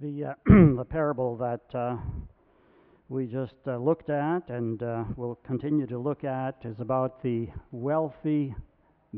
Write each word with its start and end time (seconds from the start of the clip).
The, 0.00 0.26
uh, 0.26 0.34
the 0.76 0.86
parable 0.88 1.36
that 1.38 1.76
uh, 1.76 1.96
we 3.08 3.26
just 3.26 3.56
uh, 3.66 3.78
looked 3.78 4.10
at 4.10 4.48
and 4.48 4.80
will 5.16 5.40
continue 5.44 5.88
to 5.88 5.98
look 5.98 6.22
at 6.22 6.54
is 6.64 6.78
about 6.78 7.20
the 7.20 7.48
wealthy 7.72 8.54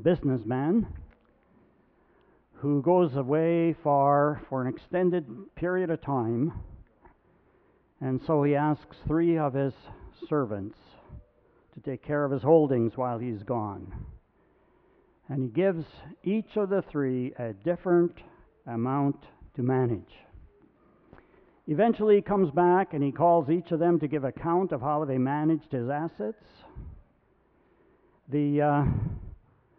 businessman 0.01 0.87
who 2.54 2.80
goes 2.80 3.14
away 3.16 3.74
far 3.85 4.40
for 4.48 4.62
an 4.62 4.69
extended 4.69 5.27
period 5.54 5.90
of 5.90 6.01
time. 6.01 6.51
And 8.01 8.19
so 8.26 8.42
he 8.42 8.56
asks 8.56 8.97
three 9.06 9.37
of 9.37 9.53
his 9.53 9.74
servants 10.31 10.78
to 11.74 11.81
take 11.81 12.03
care 12.03 12.24
of 12.24 12.33
his 12.33 12.42
holdings 12.42 12.97
while 12.97 13.19
he's 13.19 13.42
gone. 13.42 14.06
And 15.28 15.42
he 15.42 15.49
gives 15.51 15.85
each 16.24 16.56
of 16.56 16.70
the 16.70 16.83
three 16.91 17.34
a 17.38 17.52
different 17.52 18.16
amount 18.66 19.27
to 19.56 19.62
manage. 19.62 20.30
Eventually, 21.71 22.16
he 22.16 22.20
comes 22.20 22.51
back 22.51 22.95
and 22.95 23.02
he 23.02 23.12
calls 23.12 23.48
each 23.48 23.70
of 23.70 23.78
them 23.78 24.01
to 24.01 24.09
give 24.09 24.24
account 24.24 24.73
of 24.73 24.80
how 24.80 25.05
they 25.05 25.19
managed 25.19 25.70
his 25.70 25.88
assets. 25.88 26.42
The, 28.28 28.61
uh, 28.61 28.84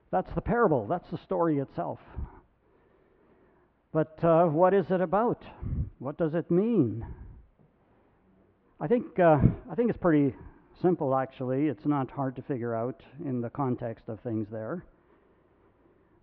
that's 0.09 0.33
the 0.33 0.39
parable, 0.39 0.87
that's 0.87 1.09
the 1.09 1.17
story 1.17 1.59
itself. 1.59 1.99
But 3.91 4.17
uh, 4.23 4.45
what 4.45 4.73
is 4.73 4.85
it 4.89 5.01
about? 5.01 5.43
What 5.99 6.17
does 6.17 6.33
it 6.33 6.49
mean? 6.49 7.05
I 8.79 8.87
think, 8.87 9.19
uh, 9.19 9.39
I 9.69 9.75
think 9.75 9.89
it's 9.89 9.99
pretty 9.99 10.33
simple, 10.81 11.13
actually. 11.13 11.67
It's 11.67 11.85
not 11.85 12.09
hard 12.09 12.37
to 12.37 12.41
figure 12.41 12.73
out 12.73 13.03
in 13.25 13.41
the 13.41 13.49
context 13.49 14.05
of 14.07 14.21
things 14.21 14.47
there. 14.49 14.85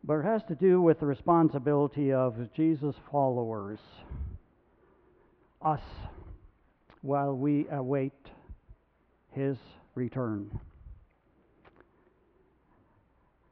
But 0.02 0.20
it 0.20 0.24
has 0.24 0.42
to 0.48 0.54
do 0.54 0.80
with 0.80 1.00
the 1.00 1.06
responsibility 1.06 2.10
of 2.10 2.54
Jesus' 2.54 2.96
followers 3.12 3.80
us 5.62 5.80
while 7.02 7.34
we 7.34 7.66
await 7.70 8.12
his 9.32 9.56
return. 9.94 10.60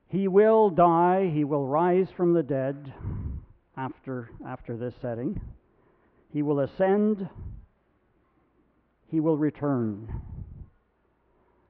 He 0.08 0.28
will 0.28 0.70
die, 0.70 1.30
he 1.32 1.44
will 1.44 1.66
rise 1.66 2.08
from 2.16 2.32
the 2.32 2.42
dead 2.42 2.92
after, 3.76 4.30
after 4.46 4.76
this 4.76 4.94
setting. 5.02 5.40
He 6.32 6.42
will 6.42 6.60
ascend, 6.60 7.28
he 9.08 9.20
will 9.20 9.36
return. 9.36 10.20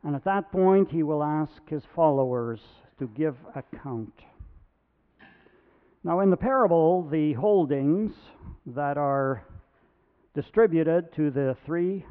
And 0.05 0.14
at 0.14 0.25
that 0.25 0.53
point, 0.53 0.91
he 0.91 1.03
will 1.03 1.23
ask 1.23 1.69
his 1.69 1.83
followers 1.95 2.61
to 2.98 3.09
give 3.09 3.37
account. 3.55 4.12
Now, 6.05 6.20
in 6.20 6.31
the 6.31 6.37
parable, 6.37 7.03
the 7.09 7.33
holdings 7.33 8.12
that 8.67 8.97
are 8.97 9.45
distributed 10.37 11.11
to 11.17 11.31
the 11.31 11.56
three 11.65 12.05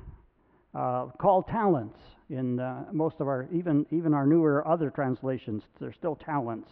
uh, 0.73 1.05
called 1.19 1.47
talents 1.47 1.99
in 2.31 2.59
uh, 2.59 2.83
most 2.91 3.17
of 3.19 3.27
our 3.27 3.47
even 3.53 3.85
even 3.91 4.15
our 4.15 4.25
newer 4.25 4.67
other 4.67 4.89
translations. 4.89 5.61
They're 5.79 5.93
still 5.93 6.15
talents. 6.15 6.69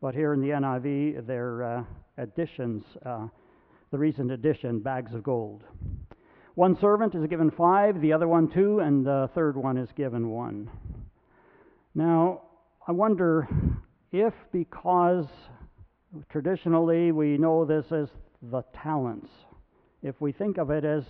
But 0.00 0.14
here 0.14 0.32
in 0.32 0.40
the 0.40 0.50
NIV 0.50 1.26
they're 1.26 1.64
uh, 1.64 1.84
additions 2.18 2.84
uh, 3.04 3.26
the 3.90 3.98
recent 3.98 4.30
addition 4.30 4.78
bags 4.78 5.12
of 5.12 5.24
gold. 5.24 5.64
One 6.54 6.78
servant 6.80 7.16
is 7.16 7.26
given 7.26 7.50
five 7.50 8.00
the 8.00 8.12
other 8.12 8.28
one 8.28 8.48
two 8.48 8.78
and 8.78 9.04
the 9.04 9.28
third 9.34 9.56
one 9.56 9.76
is 9.76 9.88
given 9.96 10.30
one. 10.30 10.70
Now 11.96 12.42
I 12.86 12.92
wonder 12.92 13.48
if 14.12 14.34
because 14.52 15.26
traditionally 16.30 17.10
we 17.10 17.36
know 17.38 17.64
this 17.64 17.86
as 17.90 18.08
the 18.40 18.62
talents 18.72 19.28
if 20.02 20.20
we 20.20 20.32
think 20.32 20.58
of 20.58 20.70
it 20.70 20.84
as 20.84 21.04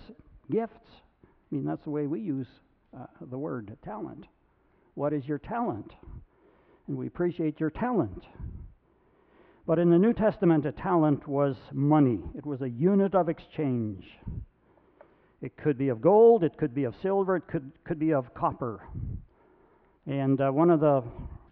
gifts, 0.51 0.89
I 1.23 1.55
mean, 1.55 1.65
that's 1.65 1.83
the 1.83 1.89
way 1.89 2.07
we 2.07 2.19
use 2.19 2.47
uh, 2.97 3.05
the 3.29 3.37
word 3.37 3.75
talent. 3.83 4.25
What 4.95 5.13
is 5.13 5.25
your 5.25 5.37
talent? 5.37 5.91
And 6.87 6.97
we 6.97 7.07
appreciate 7.07 7.59
your 7.59 7.69
talent. 7.69 8.23
But 9.67 9.77
in 9.77 9.91
the 9.91 9.99
New 9.99 10.13
Testament, 10.13 10.65
a 10.65 10.71
talent 10.71 11.27
was 11.27 11.55
money, 11.71 12.19
it 12.35 12.45
was 12.45 12.61
a 12.61 12.69
unit 12.69 13.13
of 13.13 13.29
exchange. 13.29 14.05
It 15.41 15.55
could 15.55 15.77
be 15.77 15.87
of 15.87 16.01
gold, 16.01 16.43
it 16.43 16.57
could 16.57 16.75
be 16.75 16.83
of 16.83 16.95
silver, 17.01 17.37
it 17.37 17.47
could, 17.47 17.71
could 17.85 17.99
be 17.99 18.11
of 18.11 18.33
copper. 18.33 18.83
And 20.05 20.41
uh, 20.41 20.49
one 20.49 20.69
of 20.69 20.79
the 20.81 21.03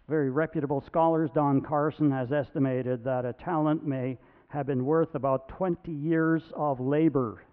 very 0.08 0.30
reputable 0.30 0.82
scholars, 0.86 1.30
Don 1.34 1.60
Carson, 1.60 2.10
has 2.10 2.32
estimated 2.32 3.04
that 3.04 3.24
a 3.24 3.32
talent 3.32 3.86
may 3.86 4.18
have 4.48 4.66
been 4.66 4.84
worth 4.84 5.14
about 5.14 5.48
20 5.48 5.92
years 5.92 6.42
of 6.54 6.80
labor 6.80 7.44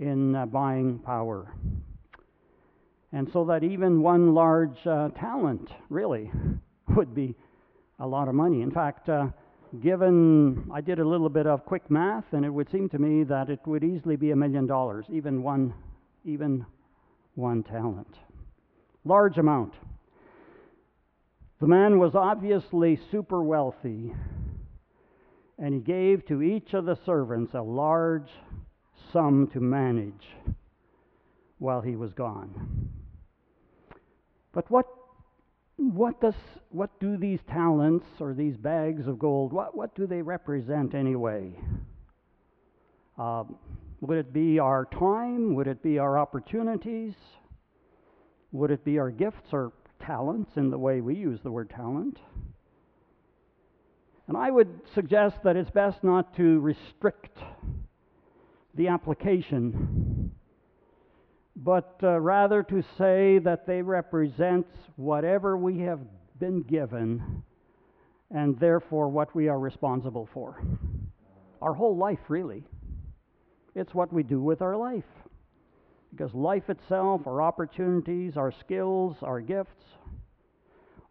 in 0.00 0.34
uh, 0.34 0.46
buying 0.46 0.98
power. 0.98 1.54
And 3.12 3.30
so 3.32 3.44
that 3.44 3.62
even 3.62 4.02
one 4.02 4.34
large 4.34 4.84
uh, 4.86 5.10
talent 5.10 5.70
really 5.88 6.30
would 6.96 7.14
be 7.14 7.34
a 8.00 8.06
lot 8.06 8.26
of 8.26 8.34
money. 8.34 8.62
In 8.62 8.70
fact, 8.70 9.08
uh, 9.08 9.28
given 9.80 10.68
I 10.72 10.80
did 10.80 10.98
a 10.98 11.04
little 11.04 11.28
bit 11.28 11.46
of 11.46 11.64
quick 11.64 11.88
math, 11.88 12.24
and 12.32 12.44
it 12.44 12.50
would 12.50 12.70
seem 12.70 12.88
to 12.88 12.98
me 12.98 13.22
that 13.24 13.48
it 13.48 13.60
would 13.66 13.84
easily 13.84 14.16
be 14.16 14.32
a 14.32 14.36
million 14.36 14.66
dollars, 14.66 15.06
even 15.08 15.42
one, 15.42 15.72
even 16.24 16.66
one 17.36 17.62
talent. 17.62 18.16
Large 19.04 19.38
amount. 19.38 19.74
The 21.60 21.68
man 21.68 22.00
was 22.00 22.16
obviously 22.16 22.98
super 23.12 23.40
wealthy 23.40 24.12
and 25.62 25.72
he 25.72 25.80
gave 25.80 26.26
to 26.26 26.42
each 26.42 26.74
of 26.74 26.84
the 26.86 26.98
servants 27.06 27.54
a 27.54 27.62
large 27.62 28.28
sum 29.12 29.48
to 29.52 29.60
manage 29.60 30.26
while 31.58 31.80
he 31.80 31.94
was 31.94 32.12
gone. 32.12 32.90
But 34.52 34.68
what 34.70 34.86
what 35.76 36.20
does 36.20 36.34
what 36.70 36.98
do 36.98 37.16
these 37.16 37.38
talents 37.48 38.06
or 38.18 38.34
these 38.34 38.56
bags 38.56 39.06
of 39.06 39.20
gold 39.20 39.52
what 39.52 39.76
what 39.76 39.94
do 39.94 40.04
they 40.04 40.20
represent 40.20 40.96
anyway? 40.96 41.56
Uh, 43.16 43.44
would 44.00 44.18
it 44.18 44.32
be 44.32 44.58
our 44.58 44.84
time? 44.86 45.54
Would 45.54 45.68
it 45.68 45.80
be 45.80 45.96
our 45.96 46.18
opportunities? 46.18 47.14
Would 48.50 48.72
it 48.72 48.84
be 48.84 48.98
our 48.98 49.12
gifts 49.12 49.52
or 49.52 49.72
talents 50.04 50.50
in 50.56 50.70
the 50.70 50.78
way 50.78 51.00
we 51.00 51.14
use 51.14 51.38
the 51.44 51.52
word 51.52 51.70
talent? 51.70 52.18
And 54.28 54.36
I 54.36 54.50
would 54.50 54.80
suggest 54.94 55.36
that 55.44 55.56
it's 55.56 55.70
best 55.70 56.02
not 56.04 56.36
to 56.36 56.60
restrict 56.60 57.36
the 58.74 58.88
application, 58.88 60.30
but 61.56 61.98
uh, 62.02 62.18
rather 62.20 62.62
to 62.62 62.82
say 62.96 63.38
that 63.40 63.66
they 63.66 63.82
represent 63.82 64.66
whatever 64.96 65.56
we 65.56 65.80
have 65.80 66.00
been 66.38 66.62
given 66.62 67.42
and 68.30 68.58
therefore 68.58 69.08
what 69.08 69.34
we 69.34 69.48
are 69.48 69.58
responsible 69.58 70.28
for. 70.32 70.62
Our 71.60 71.74
whole 71.74 71.96
life, 71.96 72.18
really. 72.28 72.64
It's 73.74 73.94
what 73.94 74.12
we 74.12 74.22
do 74.22 74.40
with 74.40 74.62
our 74.62 74.76
life. 74.76 75.04
Because 76.10 76.34
life 76.34 76.68
itself, 76.68 77.26
our 77.26 77.40
opportunities, 77.40 78.36
our 78.36 78.52
skills, 78.52 79.16
our 79.22 79.40
gifts, 79.40 79.84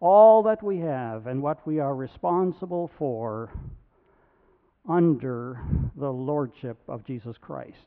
all 0.01 0.41
that 0.43 0.61
we 0.63 0.79
have 0.79 1.27
and 1.27 1.41
what 1.41 1.65
we 1.65 1.79
are 1.79 1.95
responsible 1.95 2.89
for 2.97 3.51
under 4.89 5.61
the 5.95 6.09
lordship 6.09 6.77
of 6.87 7.05
Jesus 7.05 7.37
Christ. 7.39 7.77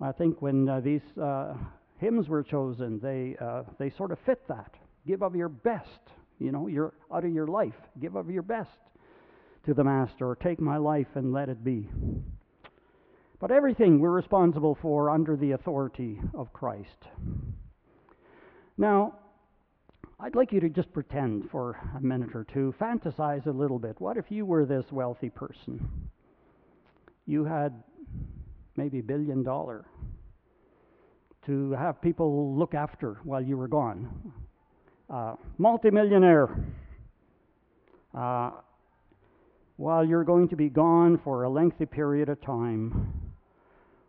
I 0.00 0.10
think 0.10 0.40
when 0.40 0.68
uh, 0.68 0.80
these 0.80 1.02
uh, 1.22 1.54
hymns 1.98 2.28
were 2.28 2.42
chosen, 2.42 2.98
they 3.00 3.36
uh, 3.40 3.64
they 3.78 3.90
sort 3.90 4.10
of 4.10 4.18
fit 4.24 4.40
that. 4.48 4.74
Give 5.06 5.22
of 5.22 5.36
your 5.36 5.50
best, 5.50 6.00
you 6.38 6.50
know, 6.50 6.66
your 6.66 6.94
out 7.12 7.24
of 7.24 7.32
your 7.32 7.46
life. 7.46 7.74
Give 8.00 8.16
of 8.16 8.30
your 8.30 8.42
best 8.42 8.70
to 9.66 9.74
the 9.74 9.84
Master, 9.84 10.26
or 10.26 10.36
take 10.36 10.60
my 10.60 10.78
life 10.78 11.08
and 11.14 11.32
let 11.32 11.50
it 11.50 11.62
be. 11.62 11.90
But 13.38 13.50
everything 13.50 14.00
we're 14.00 14.10
responsible 14.10 14.78
for 14.80 15.10
under 15.10 15.36
the 15.36 15.52
authority 15.52 16.20
of 16.34 16.52
Christ. 16.52 17.06
Now, 18.78 19.17
I'd 20.20 20.34
like 20.34 20.50
you 20.50 20.58
to 20.58 20.68
just 20.68 20.92
pretend 20.92 21.48
for 21.48 21.78
a 21.96 22.00
minute 22.00 22.34
or 22.34 22.42
two, 22.42 22.74
fantasize 22.80 23.46
a 23.46 23.52
little 23.52 23.78
bit. 23.78 24.00
What 24.00 24.16
if 24.16 24.24
you 24.30 24.44
were 24.44 24.66
this 24.66 24.90
wealthy 24.90 25.30
person? 25.30 25.88
You 27.24 27.44
had 27.44 27.84
maybe 28.76 28.98
a 28.98 29.02
billion 29.02 29.44
dollar 29.44 29.84
to 31.46 31.70
have 31.70 32.02
people 32.02 32.56
look 32.56 32.74
after 32.74 33.18
while 33.22 33.40
you 33.40 33.56
were 33.56 33.68
gone. 33.68 34.32
Uh, 35.08 35.36
multimillionaire. 35.56 36.48
Uh, 38.12 38.50
while 39.76 40.04
you're 40.04 40.24
going 40.24 40.48
to 40.48 40.56
be 40.56 40.68
gone 40.68 41.20
for 41.22 41.44
a 41.44 41.48
lengthy 41.48 41.86
period 41.86 42.28
of 42.28 42.40
time, 42.40 43.12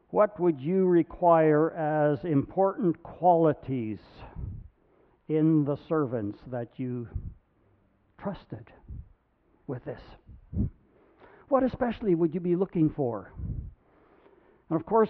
what 0.10 0.40
would 0.40 0.60
you 0.60 0.86
require 0.88 1.70
as 1.76 2.26
important 2.26 3.04
qualities 3.04 4.00
in 5.30 5.64
the 5.64 5.78
servants 5.88 6.40
that 6.48 6.68
you 6.78 7.08
trusted 8.22 8.68
with 9.68 9.86
this? 9.86 10.02
What 11.48 11.64
especially 11.64 12.16
would 12.16 12.34
you 12.34 12.40
be 12.40 12.56
looking 12.56 12.90
for? 12.90 13.32
And 14.70 14.80
of 14.80 14.86
course, 14.86 15.10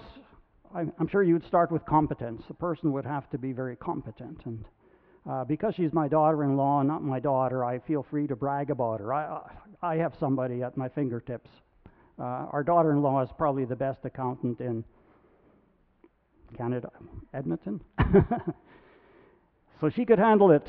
I'm, 0.74 1.08
sure 1.10 1.24
you'd 1.24 1.46
start 1.48 1.72
with 1.72 1.86
competence. 1.86 2.44
The 2.48 2.54
person 2.54 2.92
would 2.94 3.06
have 3.06 3.30
to 3.32 3.38
be 3.38 3.54
very 3.54 3.76
competent. 3.76 4.42
And 4.46 4.66
uh, 5.30 5.44
because 5.46 5.74
she's 5.76 5.92
my 5.94 6.08
daughter 6.08 6.44
in 6.44 6.56
law, 6.56 6.82
not 6.84 7.04
my 7.04 7.20
daughter, 7.20 7.66
I 7.66 7.80
feel 7.80 8.06
free 8.10 8.28
to 8.28 8.36
brag 8.36 8.70
about 8.70 9.00
her. 9.00 9.14
I, 9.14 9.42
I 9.82 9.96
have 9.96 10.14
somebody 10.20 10.62
at 10.62 10.78
my 10.78 10.88
fingertips. 10.88 11.50
Uh, 12.20 12.48
our 12.52 12.64
daughter 12.64 12.92
in 12.92 13.02
law 13.02 13.22
is 13.24 13.30
probably 13.38 13.66
the 13.66 13.76
best 13.76 14.00
accountant 14.04 14.60
in 14.60 14.84
Canada, 16.56 16.92
Edmonton. 17.34 17.82
so 19.80 19.90
she 19.90 20.06
could 20.06 20.20
handle 20.20 20.52
it. 20.52 20.68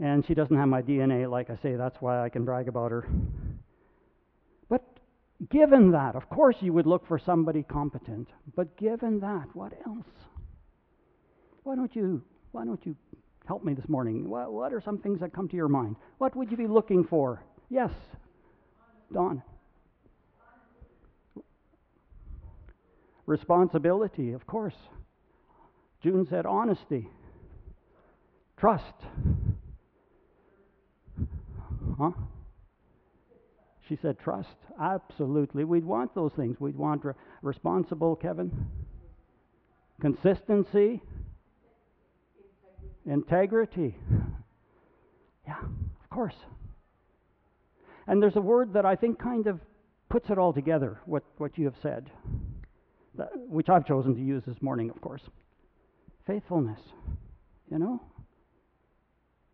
And 0.00 0.26
she 0.26 0.34
doesn't 0.34 0.56
have 0.56 0.68
my 0.68 0.82
DNA, 0.82 1.30
like 1.30 1.50
I 1.50 1.56
say, 1.62 1.76
that's 1.76 1.96
why 2.00 2.24
I 2.24 2.28
can 2.28 2.44
brag 2.44 2.68
about 2.68 2.90
her. 2.90 3.08
But 4.68 4.82
given 5.50 5.92
that, 5.92 6.16
of 6.16 6.28
course 6.28 6.56
you 6.60 6.72
would 6.72 6.86
look 6.86 7.06
for 7.06 7.18
somebody 7.18 7.62
competent. 7.62 8.28
But 8.56 8.76
given 8.76 9.20
that, 9.20 9.46
what 9.54 9.72
else? 9.86 10.06
Why 11.62 11.76
don't 11.76 11.94
you 11.94 12.22
why 12.52 12.64
don't 12.64 12.84
you 12.86 12.94
help 13.46 13.64
me 13.64 13.74
this 13.74 13.88
morning? 13.88 14.28
What, 14.28 14.52
what 14.52 14.72
are 14.72 14.80
some 14.80 14.98
things 14.98 15.20
that 15.20 15.32
come 15.32 15.48
to 15.48 15.56
your 15.56 15.68
mind? 15.68 15.96
What 16.18 16.36
would 16.36 16.50
you 16.50 16.56
be 16.56 16.66
looking 16.66 17.04
for? 17.04 17.42
Yes, 17.68 17.90
Don. 19.12 19.42
Responsibility, 23.26 24.32
of 24.32 24.46
course. 24.46 24.74
June 26.02 26.26
said 26.28 26.46
honesty, 26.46 27.08
trust. 28.64 28.94
Huh? 31.98 32.12
She 33.86 33.98
said 34.00 34.18
trust. 34.18 34.56
Absolutely. 34.80 35.64
We'd 35.64 35.84
want 35.84 36.14
those 36.14 36.32
things. 36.32 36.58
We'd 36.58 36.74
want 36.74 37.04
re- 37.04 37.12
responsible, 37.42 38.16
Kevin. 38.16 38.68
Consistency. 40.00 41.02
Integrity. 43.04 43.98
Yeah, 45.46 45.60
of 45.60 46.08
course. 46.08 46.36
And 48.06 48.22
there's 48.22 48.36
a 48.36 48.40
word 48.40 48.72
that 48.72 48.86
I 48.86 48.96
think 48.96 49.18
kind 49.18 49.46
of 49.46 49.60
puts 50.08 50.30
it 50.30 50.38
all 50.38 50.54
together, 50.54 51.00
what, 51.04 51.22
what 51.36 51.58
you 51.58 51.66
have 51.66 51.76
said, 51.82 52.08
that, 53.18 53.28
which 53.46 53.68
I've 53.68 53.86
chosen 53.86 54.14
to 54.14 54.22
use 54.22 54.42
this 54.46 54.62
morning, 54.62 54.88
of 54.88 55.02
course. 55.02 55.22
Faithfulness. 56.26 56.80
You 57.70 57.78
know? 57.78 58.00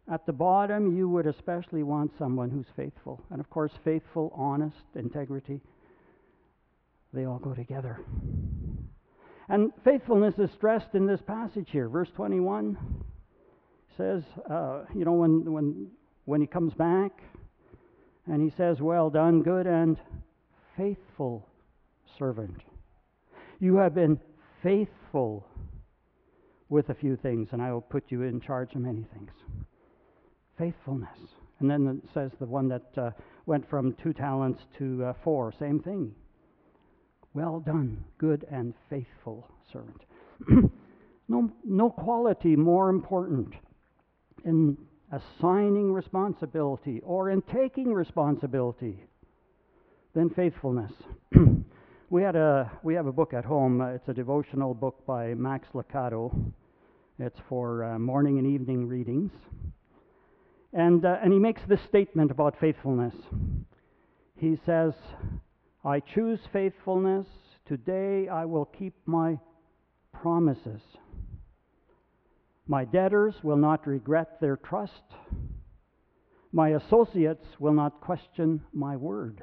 At 0.08 0.26
the 0.26 0.32
bottom, 0.32 0.97
you 0.97 1.08
would 1.08 1.26
especially 1.26 1.82
want 1.82 2.12
someone 2.19 2.50
who's 2.50 2.67
faithful. 2.76 3.23
And 3.31 3.41
of 3.41 3.49
course, 3.50 3.73
faithful, 3.85 4.32
honest, 4.35 4.76
integrity, 4.94 5.61
they 7.12 7.25
all 7.25 7.38
go 7.38 7.55
together. 7.55 8.00
And 9.49 9.73
faithfulness 9.85 10.35
is 10.38 10.50
stressed 10.52 10.94
in 10.94 11.06
this 11.06 11.20
passage 11.26 11.69
here. 11.70 11.88
Verse 11.88 12.11
21 12.14 12.79
says, 13.97 14.23
uh, 14.49 14.85
you 14.94 15.05
know, 15.05 15.12
when, 15.12 15.52
when, 15.52 15.91
when 16.25 16.41
he 16.41 16.47
comes 16.47 16.73
back 16.75 17.11
and 18.26 18.43
he 18.43 18.56
says, 18.56 18.81
Well 18.81 19.11
done, 19.11 19.43
good 19.43 19.67
and 19.67 19.97
faithful 20.76 21.47
servant. 22.19 22.62
You 23.58 23.76
have 23.76 23.94
been 23.94 24.20
faithful 24.62 25.47
with 26.69 26.88
a 26.88 26.94
few 26.94 27.17
things, 27.17 27.49
and 27.52 27.61
I 27.61 27.73
will 27.73 27.81
put 27.81 28.05
you 28.08 28.23
in 28.23 28.41
charge 28.41 28.75
of 28.75 28.82
many 28.82 29.05
things 29.12 29.32
faithfulness. 30.61 31.19
And 31.61 31.71
then 31.71 31.87
it 32.05 32.11
says 32.15 32.31
the 32.39 32.47
one 32.47 32.69
that 32.69 32.87
uh, 32.97 33.11
went 33.47 33.69
from 33.69 33.95
two 34.03 34.12
talents 34.12 34.61
to 34.79 35.05
uh, 35.05 35.12
four, 35.25 35.53
same 35.59 35.81
thing. 35.81 36.15
Well 37.35 37.61
done, 37.61 38.05
good 38.19 38.47
and 38.51 38.75
faithful 38.89 39.49
servant. 39.73 40.03
no, 41.29 41.51
no 41.65 41.91
quality 41.91 42.57
more 42.57 42.91
important 42.91 43.55
in 44.45 44.77
assigning 45.12 45.93
responsibility 45.93 47.01
or 47.05 47.31
in 47.31 47.43
taking 47.43 47.93
responsibility 47.93 49.05
than 50.15 50.31
faithfulness. 50.31 50.93
we 52.11 52.23
had 52.23 52.37
a 52.37 52.71
we 52.83 52.95
have 52.95 53.07
a 53.07 53.12
book 53.12 53.33
at 53.33 53.45
home. 53.45 53.81
Uh, 53.81 53.89
it's 53.89 54.09
a 54.09 54.15
devotional 54.15 54.75
book 54.75 55.07
by 55.07 55.35
Max 55.35 55.69
Lucado. 55.75 56.53
It's 57.19 57.39
for 57.49 57.85
uh, 57.85 57.99
morning 57.99 58.39
and 58.39 58.47
evening 58.47 58.89
readings. 58.89 59.31
And, 60.73 61.05
uh, 61.05 61.19
and 61.23 61.33
he 61.33 61.39
makes 61.39 61.63
this 61.69 61.81
statement 61.89 62.31
about 62.31 62.59
faithfulness. 62.61 63.15
He 64.37 64.59
says, 64.65 64.95
I 65.85 66.01
choose 66.01 66.41
faithfulness. 66.53 67.27
Today 67.67 68.29
I 68.29 68.45
will 68.45 68.67
keep 68.67 68.95
my 69.07 69.39
promises. 70.13 70.81
My 72.67 72.85
debtors 72.85 73.35
will 73.43 73.57
not 73.57 73.87
regret 73.87 74.41
their 74.41 74.57
trust. 74.57 75.03
My 76.53 76.71
associates 76.71 77.47
will 77.59 77.73
not 77.73 78.01
question 78.01 78.63
my 78.73 78.97
word. 78.97 79.43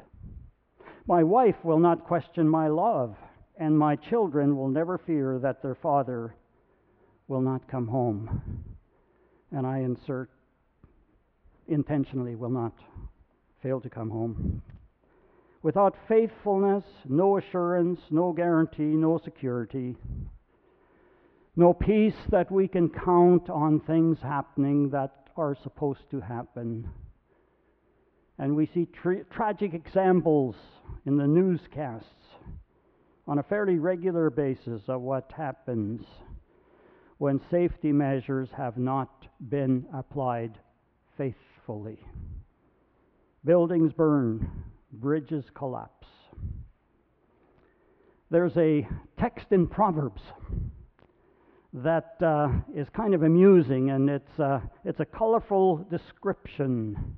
My 1.08 1.24
wife 1.24 1.56
will 1.64 1.80
not 1.80 2.06
question 2.06 2.48
my 2.48 2.68
love, 2.68 3.16
and 3.58 3.78
my 3.78 3.96
children 3.96 4.56
will 4.56 4.70
never 4.70 4.98
fear 4.98 5.40
that 5.40 5.62
their 5.62 5.76
father 5.76 6.36
will 7.28 7.42
not 7.42 7.68
come 7.70 7.88
home. 7.88 8.64
And 9.52 9.66
I 9.66 9.80
insert 9.80 10.30
intentionally 11.68 12.36
will 12.36 12.50
not 12.50 12.74
fail 13.62 13.82
to 13.82 13.90
come 13.90 14.10
home. 14.10 14.62
Without 15.64 15.96
faithfulness, 16.08 16.84
no 17.08 17.38
assurance, 17.38 18.00
no 18.10 18.32
guarantee, 18.32 18.84
no 18.84 19.18
security, 19.18 19.96
no 21.56 21.74
peace 21.74 22.16
that 22.30 22.52
we 22.52 22.68
can 22.68 22.90
count 22.90 23.50
on 23.50 23.80
things 23.80 24.20
happening 24.22 24.90
that 24.92 25.30
are 25.36 25.56
supposed 25.56 26.10
to 26.12 26.22
happen. 26.22 26.88
And 28.38 28.56
we 28.56 28.68
see 28.68 28.86
tra- 28.86 29.24
tragic 29.26 29.74
examples 29.74 30.56
in 31.06 31.18
the 31.18 31.28
newscasts 31.28 32.06
on 33.28 33.40
a 33.40 33.44
fairly 33.44 33.80
regular 33.80 34.30
basis 34.30 34.84
of 34.88 35.02
what 35.02 35.34
happens 35.36 36.06
when 37.18 37.42
safety 37.50 37.92
measures 37.92 38.50
have 38.56 38.78
not 38.78 39.28
been 39.50 39.86
applied 39.94 40.60
faithfully 41.18 41.47
fully. 41.68 42.00
Buildings 43.46 43.94
burn, 43.94 44.50
bridges 44.94 45.46
collapse. 45.54 46.08
There's 48.32 48.58
a 48.58 48.88
text 49.20 49.48
in 49.52 49.68
Proverbs 49.68 50.22
that 51.74 52.16
uh, 52.26 52.48
is 52.76 52.88
kind 52.90 53.14
of 53.14 53.24
amusing, 53.24 53.92
and 53.92 54.10
it's, 54.10 54.40
uh, 54.40 54.60
it's 54.84 55.00
a 55.00 55.06
colorful 55.06 55.86
description 55.92 57.16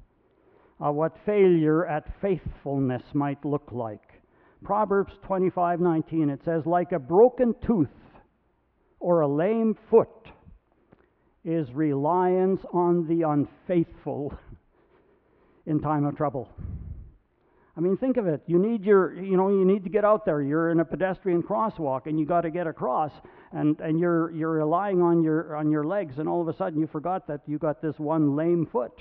of 0.79 0.95
what 0.95 1.15
failure 1.25 1.87
at 1.87 2.07
faithfulness 2.21 3.03
might 3.13 3.43
look 3.45 3.69
like. 3.71 4.21
Proverbs 4.63 5.13
25:19 5.23 6.29
it 6.33 6.43
says 6.43 6.65
like 6.65 6.91
a 6.91 6.99
broken 6.99 7.53
tooth 7.65 7.87
or 8.99 9.21
a 9.21 9.27
lame 9.27 9.75
foot 9.89 10.31
is 11.43 11.71
reliance 11.71 12.61
on 12.73 13.07
the 13.07 13.23
unfaithful 13.23 14.37
in 15.65 15.79
time 15.79 16.05
of 16.05 16.15
trouble. 16.17 16.49
I 17.79 17.81
mean, 17.81 17.95
think 17.95 18.17
of 18.17 18.27
it. 18.27 18.41
You 18.45 18.59
need 18.59 18.83
your, 18.83 19.13
you 19.13 19.37
know, 19.37 19.47
you 19.47 19.63
need 19.63 19.85
to 19.85 19.89
get 19.89 20.03
out 20.03 20.25
there. 20.25 20.41
You're 20.41 20.69
in 20.71 20.81
a 20.81 20.85
pedestrian 20.85 21.41
crosswalk, 21.41 22.07
and 22.07 22.19
you 22.19 22.25
got 22.25 22.41
to 22.41 22.49
get 22.49 22.67
across, 22.67 23.13
and 23.53 23.79
and 23.79 23.97
you're 23.97 24.31
you're 24.31 24.51
relying 24.51 25.01
on 25.01 25.23
your 25.23 25.55
on 25.55 25.71
your 25.71 25.85
legs, 25.85 26.17
and 26.17 26.27
all 26.27 26.41
of 26.41 26.49
a 26.49 26.53
sudden 26.57 26.79
you 26.81 26.87
forgot 26.87 27.25
that 27.27 27.39
you 27.47 27.57
got 27.57 27.81
this 27.81 27.97
one 27.97 28.35
lame 28.35 28.65
foot. 28.65 28.91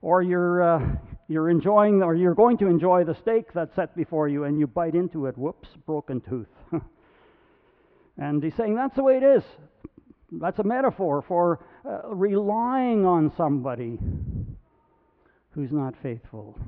Or 0.00 0.22
you're 0.22 0.62
uh, 0.62 0.96
you're 1.28 1.50
enjoying, 1.50 2.02
or 2.02 2.14
you're 2.14 2.34
going 2.34 2.56
to 2.58 2.68
enjoy 2.68 3.04
the 3.04 3.14
steak 3.16 3.52
that's 3.52 3.74
set 3.74 3.94
before 3.94 4.28
you, 4.28 4.44
and 4.44 4.58
you 4.58 4.66
bite 4.66 4.94
into 4.94 5.26
it. 5.26 5.36
Whoops, 5.36 5.68
broken 5.84 6.22
tooth. 6.22 6.48
and 8.16 8.42
he's 8.42 8.54
saying 8.54 8.76
that's 8.76 8.96
the 8.96 9.02
way 9.02 9.18
it 9.18 9.22
is. 9.22 9.42
That's 10.40 10.58
a 10.58 10.64
metaphor 10.64 11.22
for 11.26 11.64
uh, 11.84 12.08
relying 12.08 13.04
on 13.04 13.32
somebody 13.36 13.98
who's 15.50 15.72
not 15.72 15.94
faithful. 16.02 16.58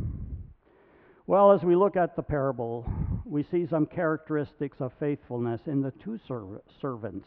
Well, 1.27 1.53
as 1.53 1.63
we 1.63 1.75
look 1.75 1.97
at 1.97 2.17
the 2.17 2.23
parable, 2.23 2.87
we 3.25 3.43
see 3.51 3.67
some 3.67 3.87
characteristics 3.87 4.77
of 4.81 4.93
faithfulness 5.01 5.63
in 5.67 5.81
the 5.81 5.93
two 5.93 6.21
serv- 6.29 6.61
servants. 6.81 7.27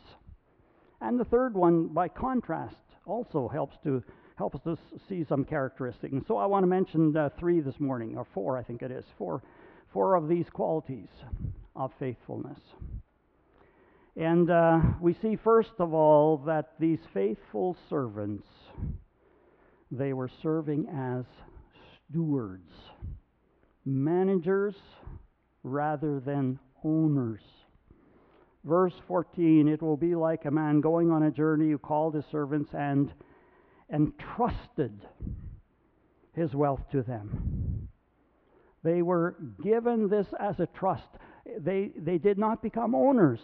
And 1.01 1.19
the 1.19 1.25
third 1.25 1.55
one, 1.55 1.87
by 1.87 2.07
contrast, 2.07 2.75
also 3.05 3.47
helps 3.47 3.77
to 3.83 4.03
helps 4.37 4.67
us 4.67 4.77
see 5.09 5.25
some 5.27 5.43
characteristics. 5.43 6.13
And 6.13 6.23
so 6.27 6.37
I 6.37 6.45
want 6.45 6.61
to 6.61 6.67
mention 6.67 7.17
uh, 7.17 7.29
three 7.39 7.59
this 7.59 7.79
morning, 7.79 8.15
or 8.15 8.27
four, 8.35 8.55
I 8.55 8.61
think 8.61 8.83
it 8.83 8.91
is, 8.91 9.03
four, 9.17 9.41
four 9.91 10.13
of 10.13 10.27
these 10.27 10.45
qualities 10.53 11.07
of 11.75 11.91
faithfulness. 11.97 12.59
And 14.17 14.49
uh, 14.49 14.79
we 14.99 15.13
see, 15.21 15.35
first 15.35 15.73
of 15.77 15.93
all, 15.93 16.37
that 16.47 16.71
these 16.79 16.99
faithful 17.13 17.77
servants, 17.87 18.47
they 19.91 20.11
were 20.11 20.31
serving 20.41 20.87
as 20.87 21.25
stewards, 22.09 22.71
managers 23.85 24.73
rather 25.61 26.19
than 26.19 26.57
owners. 26.83 27.41
Verse 28.63 28.95
14 29.07 29.67
It 29.67 29.83
will 29.83 29.97
be 29.97 30.15
like 30.15 30.45
a 30.45 30.51
man 30.51 30.81
going 30.81 31.11
on 31.11 31.21
a 31.21 31.31
journey 31.31 31.69
who 31.69 31.77
called 31.77 32.15
his 32.15 32.25
servants 32.31 32.71
and 32.73 33.13
entrusted 33.93 34.99
his 36.33 36.55
wealth 36.55 36.81
to 36.91 37.03
them. 37.03 37.87
They 38.83 39.03
were 39.03 39.37
given 39.63 40.09
this 40.09 40.27
as 40.39 40.59
a 40.59 40.65
trust. 40.65 41.07
They, 41.59 41.91
they 41.95 42.17
did 42.17 42.37
not 42.37 42.63
become 42.63 42.95
owners, 42.95 43.39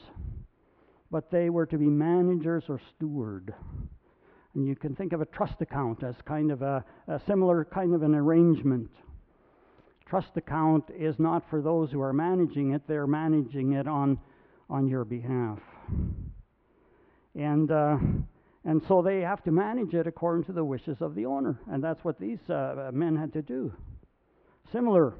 but 1.13 1.29
they 1.29 1.51
were 1.51 1.67
to 1.67 1.77
be 1.77 1.86
managers 1.86 2.63
or 2.67 2.82
steward. 2.96 3.53
And 4.55 4.65
you 4.65 4.75
can 4.75 4.96
think 4.96 5.13
of 5.13 5.22
a 5.22 5.27
trust 5.27 5.62
account 5.62 6.01
as 6.01 6.15
kind 6.25 6.50
of 6.50 6.63
a, 6.63 6.84
a 7.08 7.22
similar 7.27 7.65
kind 7.65 7.93
of 7.93 8.01
an 8.01 8.15
arrangement. 8.15 8.89
Trust 10.08 10.36
account 10.38 10.86
is 10.89 11.20
not 11.20 11.48
for 11.51 11.62
those 11.62 11.91
who 11.91 12.01
are 12.01 12.13
managing 12.13 12.72
it, 12.72 12.82
they're 12.88 13.05
managing 13.05 13.74
it 13.74 13.88
on, 13.88 14.17
on 14.72 14.88
your 14.88 15.05
behalf. 15.05 15.60
And, 17.36 17.70
uh, 17.70 17.98
and 18.65 18.82
so 18.88 19.03
they 19.03 19.22
have 19.22 19.43
to 19.43 19.51
manage 19.51 19.93
it 19.93 20.08
according 20.08 20.46
to 20.46 20.51
the 20.51 20.65
wishes 20.65 20.98
of 21.00 21.13
the 21.13 21.27
owner. 21.27 21.60
And 21.72 21.84
that's 21.84 22.03
what 22.03 22.20
these 22.20 22.39
uh, 22.50 22.89
men 22.91 23.15
had 23.15 23.32
to 23.34 23.43
do. 23.43 23.72
Similar. 24.72 25.13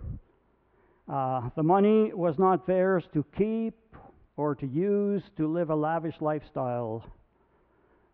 Uh, 1.07 1.50
the 1.55 1.62
money 1.62 2.12
was 2.15 2.39
not 2.39 2.65
theirs 2.65 3.03
to 3.13 3.23
keep 3.38 3.75
or 4.38 4.56
to 4.56 4.68
use 4.68 5.24
to 5.38 5.48
live 5.48 5.70
a 5.70 5.75
lavish 5.75 6.16
lifestyle 6.22 7.04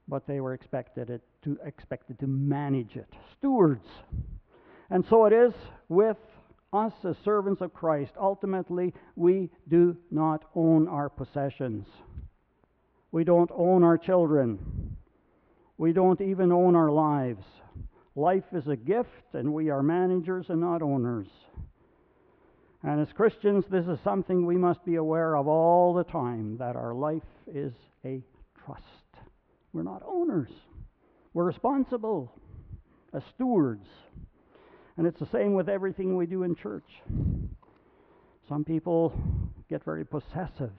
but 0.10 0.26
they 0.26 0.42
were 0.42 0.54
expected 0.54 1.10
it 1.10 1.22
to 1.44 1.58
expected 1.64 2.20
to 2.20 2.28
manage 2.28 2.96
it. 2.96 3.08
Stewards. 3.38 3.86
And 4.90 5.06
so 5.10 5.26
it 5.26 5.34
is 5.34 5.54
with 5.88 6.18
us 6.74 6.94
as 7.08 7.16
servants 7.24 7.62
of 7.62 7.74
Christ. 7.74 8.12
Ultimately, 8.20 8.94
we 9.16 9.50
do 9.70 9.96
not 10.12 10.44
own 10.56 10.88
our 10.88 11.10
possessions. 11.10 11.88
We 13.12 13.24
don't 13.24 13.52
own 13.54 13.84
our 13.84 13.98
children. 13.98 14.98
We 15.78 15.94
don't 15.94 16.20
even 16.22 16.52
own 16.52 16.76
our 16.76 16.92
lives. 16.92 17.46
Life 18.16 18.44
is 18.52 18.68
a 18.68 18.76
gift, 18.76 19.34
and 19.34 19.54
we 19.54 19.70
are 19.70 19.82
managers 19.82 20.48
and 20.50 20.60
not 20.60 20.82
owners. 20.82 21.28
And 22.84 23.02
as 23.02 23.12
Christians, 23.14 23.66
this 23.70 23.86
is 23.88 24.00
something 24.04 24.46
we 24.46 24.58
must 24.58 24.86
be 24.86 24.96
aware 24.96 25.36
of 25.36 25.48
all 25.48 25.94
the 25.94 26.06
time 26.06 26.58
that 26.60 26.76
our 26.76 26.94
life 26.94 27.24
is 27.48 27.74
a 28.06 28.24
trust. 28.64 28.84
We're 29.74 29.84
not 29.84 30.02
owners. 30.08 30.50
We're 31.34 31.44
responsible 31.44 32.32
as 33.14 33.22
stewards. 33.36 33.86
And 34.98 35.06
it's 35.06 35.20
the 35.20 35.28
same 35.32 35.54
with 35.54 35.70
everything 35.70 36.16
we 36.16 36.26
do 36.26 36.44
in 36.44 36.56
church. 36.56 36.90
Some 38.48 38.64
people 38.64 39.14
get 39.70 39.84
very 39.84 40.06
possessive 40.06 40.72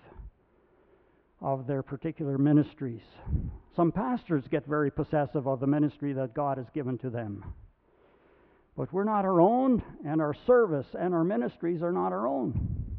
of 1.40 1.66
their 1.66 1.82
particular 1.82 2.36
ministries. 2.36 3.02
Some 3.76 3.92
pastors 3.92 4.44
get 4.50 4.66
very 4.66 4.90
possessive 4.90 5.46
of 5.46 5.60
the 5.60 5.66
ministry 5.66 6.12
that 6.14 6.34
God 6.34 6.58
has 6.58 6.66
given 6.74 6.98
to 6.98 7.10
them. 7.10 7.44
But 8.80 8.94
we're 8.94 9.04
not 9.04 9.26
our 9.26 9.42
own, 9.42 9.82
and 10.06 10.22
our 10.22 10.32
service 10.46 10.86
and 10.98 11.12
our 11.12 11.22
ministries 11.22 11.82
are 11.82 11.92
not 11.92 12.12
our 12.12 12.26
own. 12.26 12.98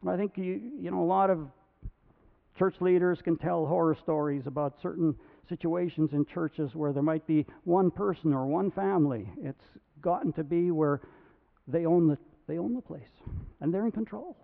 And 0.00 0.10
I 0.10 0.16
think 0.16 0.38
you, 0.38 0.72
you 0.80 0.90
know 0.90 1.02
a 1.02 1.04
lot 1.04 1.28
of 1.28 1.46
Church 2.58 2.76
leaders 2.80 3.18
can 3.22 3.36
tell 3.36 3.66
horror 3.66 3.94
stories 4.02 4.46
about 4.46 4.80
certain 4.80 5.14
situations 5.46 6.14
in 6.14 6.24
churches 6.24 6.74
where 6.74 6.94
there 6.94 7.02
might 7.02 7.26
be 7.26 7.44
one 7.64 7.90
person 7.90 8.32
or 8.32 8.46
one 8.46 8.70
family. 8.70 9.28
It's 9.42 9.66
gotten 10.00 10.32
to 10.32 10.42
be 10.42 10.70
where 10.70 11.02
they 11.68 11.84
own 11.84 12.08
the 12.08 12.16
they 12.48 12.56
own 12.56 12.72
the 12.72 12.80
place 12.80 13.02
and 13.60 13.74
they're 13.74 13.84
in 13.84 13.92
control. 13.92 14.38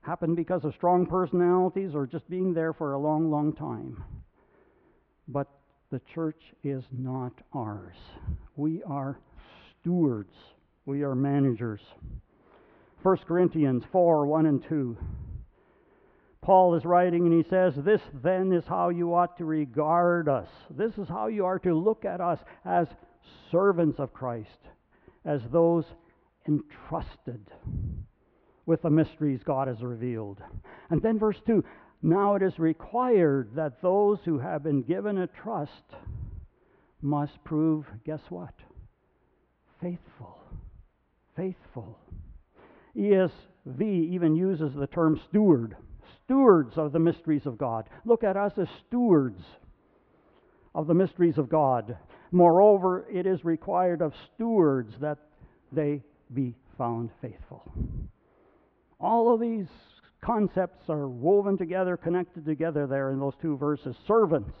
Happened 0.00 0.34
because 0.34 0.64
of 0.64 0.74
strong 0.74 1.06
personalities 1.06 1.94
or 1.94 2.08
just 2.08 2.28
being 2.28 2.54
there 2.54 2.72
for 2.72 2.94
a 2.94 2.98
long, 2.98 3.30
long 3.30 3.52
time. 3.52 4.02
But 5.28 5.46
the 5.92 6.00
church 6.12 6.42
is 6.64 6.82
not 6.90 7.34
ours. 7.52 7.94
We 8.56 8.82
are 8.82 9.20
stewards. 9.88 10.34
We 10.84 11.02
are 11.02 11.14
managers. 11.14 11.80
1 13.02 13.16
Corinthians 13.26 13.84
4 13.90 14.26
1 14.26 14.44
and 14.44 14.62
2. 14.68 14.98
Paul 16.42 16.74
is 16.74 16.84
writing 16.84 17.24
and 17.24 17.32
he 17.32 17.48
says, 17.48 17.72
This 17.74 18.02
then 18.22 18.52
is 18.52 18.64
how 18.66 18.90
you 18.90 19.14
ought 19.14 19.38
to 19.38 19.46
regard 19.46 20.28
us. 20.28 20.48
This 20.68 20.98
is 20.98 21.08
how 21.08 21.28
you 21.28 21.46
are 21.46 21.58
to 21.60 21.74
look 21.74 22.04
at 22.04 22.20
us 22.20 22.38
as 22.66 22.86
servants 23.50 23.98
of 23.98 24.12
Christ, 24.12 24.58
as 25.24 25.40
those 25.50 25.86
entrusted 26.46 27.50
with 28.66 28.82
the 28.82 28.90
mysteries 28.90 29.40
God 29.42 29.68
has 29.68 29.82
revealed. 29.82 30.42
And 30.90 31.00
then 31.00 31.18
verse 31.18 31.40
2 31.46 31.64
Now 32.02 32.34
it 32.34 32.42
is 32.42 32.58
required 32.58 33.52
that 33.54 33.80
those 33.80 34.18
who 34.26 34.38
have 34.38 34.62
been 34.62 34.82
given 34.82 35.16
a 35.16 35.26
trust 35.26 35.94
must 37.00 37.42
prove, 37.42 37.86
guess 38.04 38.20
what? 38.28 38.52
Faithful. 39.80 40.40
Faithful. 41.36 41.98
ESV 42.96 43.80
even 43.80 44.34
uses 44.34 44.74
the 44.74 44.86
term 44.86 45.20
steward 45.28 45.76
stewards 46.28 46.76
of 46.76 46.92
the 46.92 46.98
mysteries 46.98 47.46
of 47.46 47.56
God. 47.56 47.88
Look 48.04 48.22
at 48.22 48.36
us 48.36 48.52
as 48.58 48.68
stewards 48.86 49.42
of 50.74 50.86
the 50.86 50.94
mysteries 50.94 51.38
of 51.38 51.48
God. 51.48 51.96
Moreover, 52.30 53.06
it 53.10 53.26
is 53.26 53.44
required 53.44 54.02
of 54.02 54.12
stewards 54.34 54.92
that 55.00 55.18
they 55.72 56.02
be 56.34 56.54
found 56.76 57.10
faithful. 57.22 57.72
All 59.00 59.32
of 59.32 59.40
these 59.40 59.68
concepts 60.20 60.90
are 60.90 61.08
woven 61.08 61.56
together, 61.56 61.96
connected 61.96 62.44
together 62.44 62.86
there 62.86 63.10
in 63.10 63.18
those 63.18 63.34
two 63.40 63.56
verses. 63.56 63.96
Servants. 64.06 64.54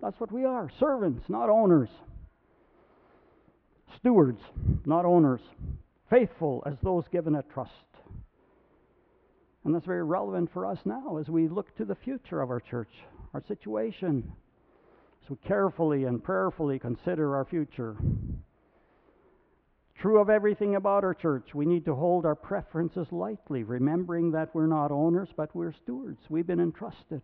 That's 0.00 0.20
what 0.20 0.30
we 0.30 0.44
are 0.44 0.70
servants, 0.78 1.28
not 1.28 1.48
owners. 1.48 1.88
Stewards, 3.98 4.40
not 4.84 5.04
owners. 5.04 5.40
Faithful 6.10 6.62
as 6.66 6.74
those 6.82 7.04
given 7.10 7.36
a 7.36 7.42
trust. 7.42 7.72
And 9.64 9.74
that's 9.74 9.86
very 9.86 10.04
relevant 10.04 10.50
for 10.52 10.66
us 10.66 10.78
now 10.84 11.18
as 11.18 11.28
we 11.28 11.48
look 11.48 11.74
to 11.76 11.84
the 11.84 11.94
future 11.94 12.40
of 12.40 12.50
our 12.50 12.60
church, 12.60 12.92
our 13.32 13.42
situation, 13.46 14.32
So 15.28 15.38
carefully 15.46 16.04
and 16.04 16.22
prayerfully 16.22 16.78
consider 16.78 17.36
our 17.36 17.44
future. 17.44 17.96
True 20.00 20.20
of 20.20 20.28
everything 20.28 20.74
about 20.74 21.04
our 21.04 21.14
church, 21.14 21.54
we 21.54 21.64
need 21.64 21.84
to 21.84 21.94
hold 21.94 22.26
our 22.26 22.34
preferences 22.34 23.06
lightly, 23.12 23.62
remembering 23.62 24.32
that 24.32 24.52
we're 24.52 24.66
not 24.66 24.90
owners, 24.90 25.28
but 25.36 25.54
we're 25.54 25.72
stewards. 25.84 26.18
We've 26.28 26.46
been 26.46 26.58
entrusted. 26.58 27.22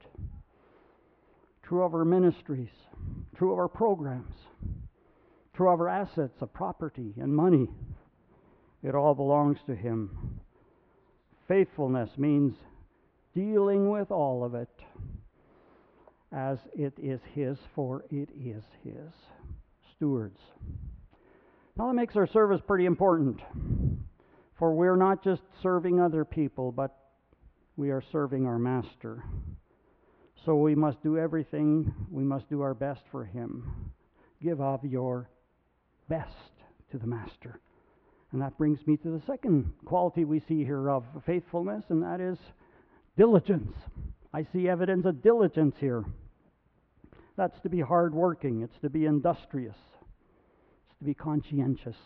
True 1.64 1.82
of 1.82 1.92
our 1.92 2.04
ministries, 2.04 2.70
true 3.36 3.52
of 3.52 3.58
our 3.58 3.68
programs, 3.68 4.36
of 5.66 5.80
our 5.80 5.88
assets 5.88 6.40
of 6.40 6.52
property 6.52 7.14
and 7.20 7.34
money. 7.34 7.68
It 8.82 8.94
all 8.94 9.14
belongs 9.14 9.58
to 9.66 9.74
Him. 9.74 10.38
Faithfulness 11.48 12.10
means 12.16 12.54
dealing 13.34 13.90
with 13.90 14.10
all 14.10 14.44
of 14.44 14.54
it 14.54 14.68
as 16.32 16.58
it 16.74 16.92
is 17.02 17.20
His, 17.34 17.58
for 17.74 18.04
it 18.10 18.28
is 18.38 18.62
His. 18.84 19.12
Stewards. 19.96 20.38
Now, 21.76 21.88
that 21.88 21.94
makes 21.94 22.14
our 22.16 22.26
service 22.26 22.60
pretty 22.64 22.86
important, 22.86 23.40
for 24.58 24.74
we're 24.74 24.96
not 24.96 25.24
just 25.24 25.42
serving 25.62 26.00
other 26.00 26.24
people, 26.24 26.70
but 26.70 26.96
we 27.76 27.90
are 27.90 28.02
serving 28.12 28.46
our 28.46 28.58
Master. 28.58 29.24
So 30.44 30.56
we 30.56 30.74
must 30.74 31.02
do 31.02 31.18
everything, 31.18 31.92
we 32.10 32.22
must 32.22 32.48
do 32.48 32.60
our 32.60 32.74
best 32.74 33.02
for 33.10 33.24
Him. 33.24 33.90
Give 34.42 34.60
of 34.60 34.84
your 34.84 35.28
best 36.08 36.34
to 36.90 36.98
the 36.98 37.06
Master. 37.06 37.60
And 38.32 38.42
that 38.42 38.58
brings 38.58 38.86
me 38.86 38.96
to 38.98 39.10
the 39.10 39.22
second 39.26 39.72
quality 39.84 40.24
we 40.24 40.40
see 40.40 40.64
here 40.64 40.90
of 40.90 41.04
faithfulness, 41.24 41.84
and 41.88 42.02
that 42.02 42.20
is 42.20 42.38
diligence. 43.16 43.74
I 44.34 44.46
see 44.52 44.68
evidence 44.68 45.06
of 45.06 45.22
diligence 45.22 45.74
here. 45.80 46.04
That's 47.36 47.58
to 47.60 47.68
be 47.68 47.80
hardworking, 47.80 48.62
it's 48.62 48.78
to 48.82 48.90
be 48.90 49.06
industrious, 49.06 49.76
it's 50.90 50.98
to 50.98 51.04
be 51.04 51.14
conscientious. 51.14 51.96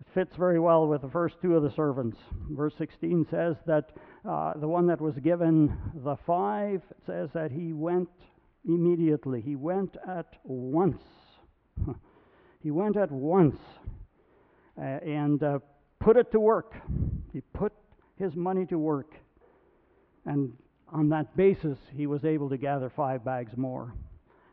It 0.00 0.06
fits 0.14 0.36
very 0.36 0.60
well 0.60 0.86
with 0.86 1.02
the 1.02 1.08
first 1.08 1.36
two 1.40 1.56
of 1.56 1.62
the 1.62 1.72
servants. 1.74 2.18
Verse 2.50 2.74
16 2.76 3.26
says 3.30 3.56
that 3.66 3.90
uh, 4.28 4.54
the 4.56 4.68
one 4.68 4.86
that 4.88 5.00
was 5.00 5.14
given 5.22 5.76
the 6.04 6.16
five, 6.26 6.82
says 7.06 7.30
that 7.34 7.50
he 7.50 7.72
went 7.72 8.10
immediately. 8.64 9.40
He 9.40 9.56
went 9.56 9.96
at 10.06 10.34
once. 10.44 11.02
he 12.62 12.70
went 12.70 12.96
at 12.96 13.10
once 13.10 13.56
uh, 14.78 14.82
and 14.82 15.42
uh, 15.42 15.58
put 16.00 16.16
it 16.16 16.30
to 16.32 16.40
work. 16.40 16.74
He 17.32 17.40
put 17.52 17.72
his 18.18 18.36
money 18.36 18.66
to 18.66 18.78
work. 18.78 19.14
And 20.26 20.52
on 20.92 21.08
that 21.08 21.36
basis, 21.36 21.78
he 21.94 22.06
was 22.06 22.24
able 22.24 22.48
to 22.50 22.56
gather 22.56 22.90
five 22.94 23.24
bags 23.24 23.56
more. 23.56 23.94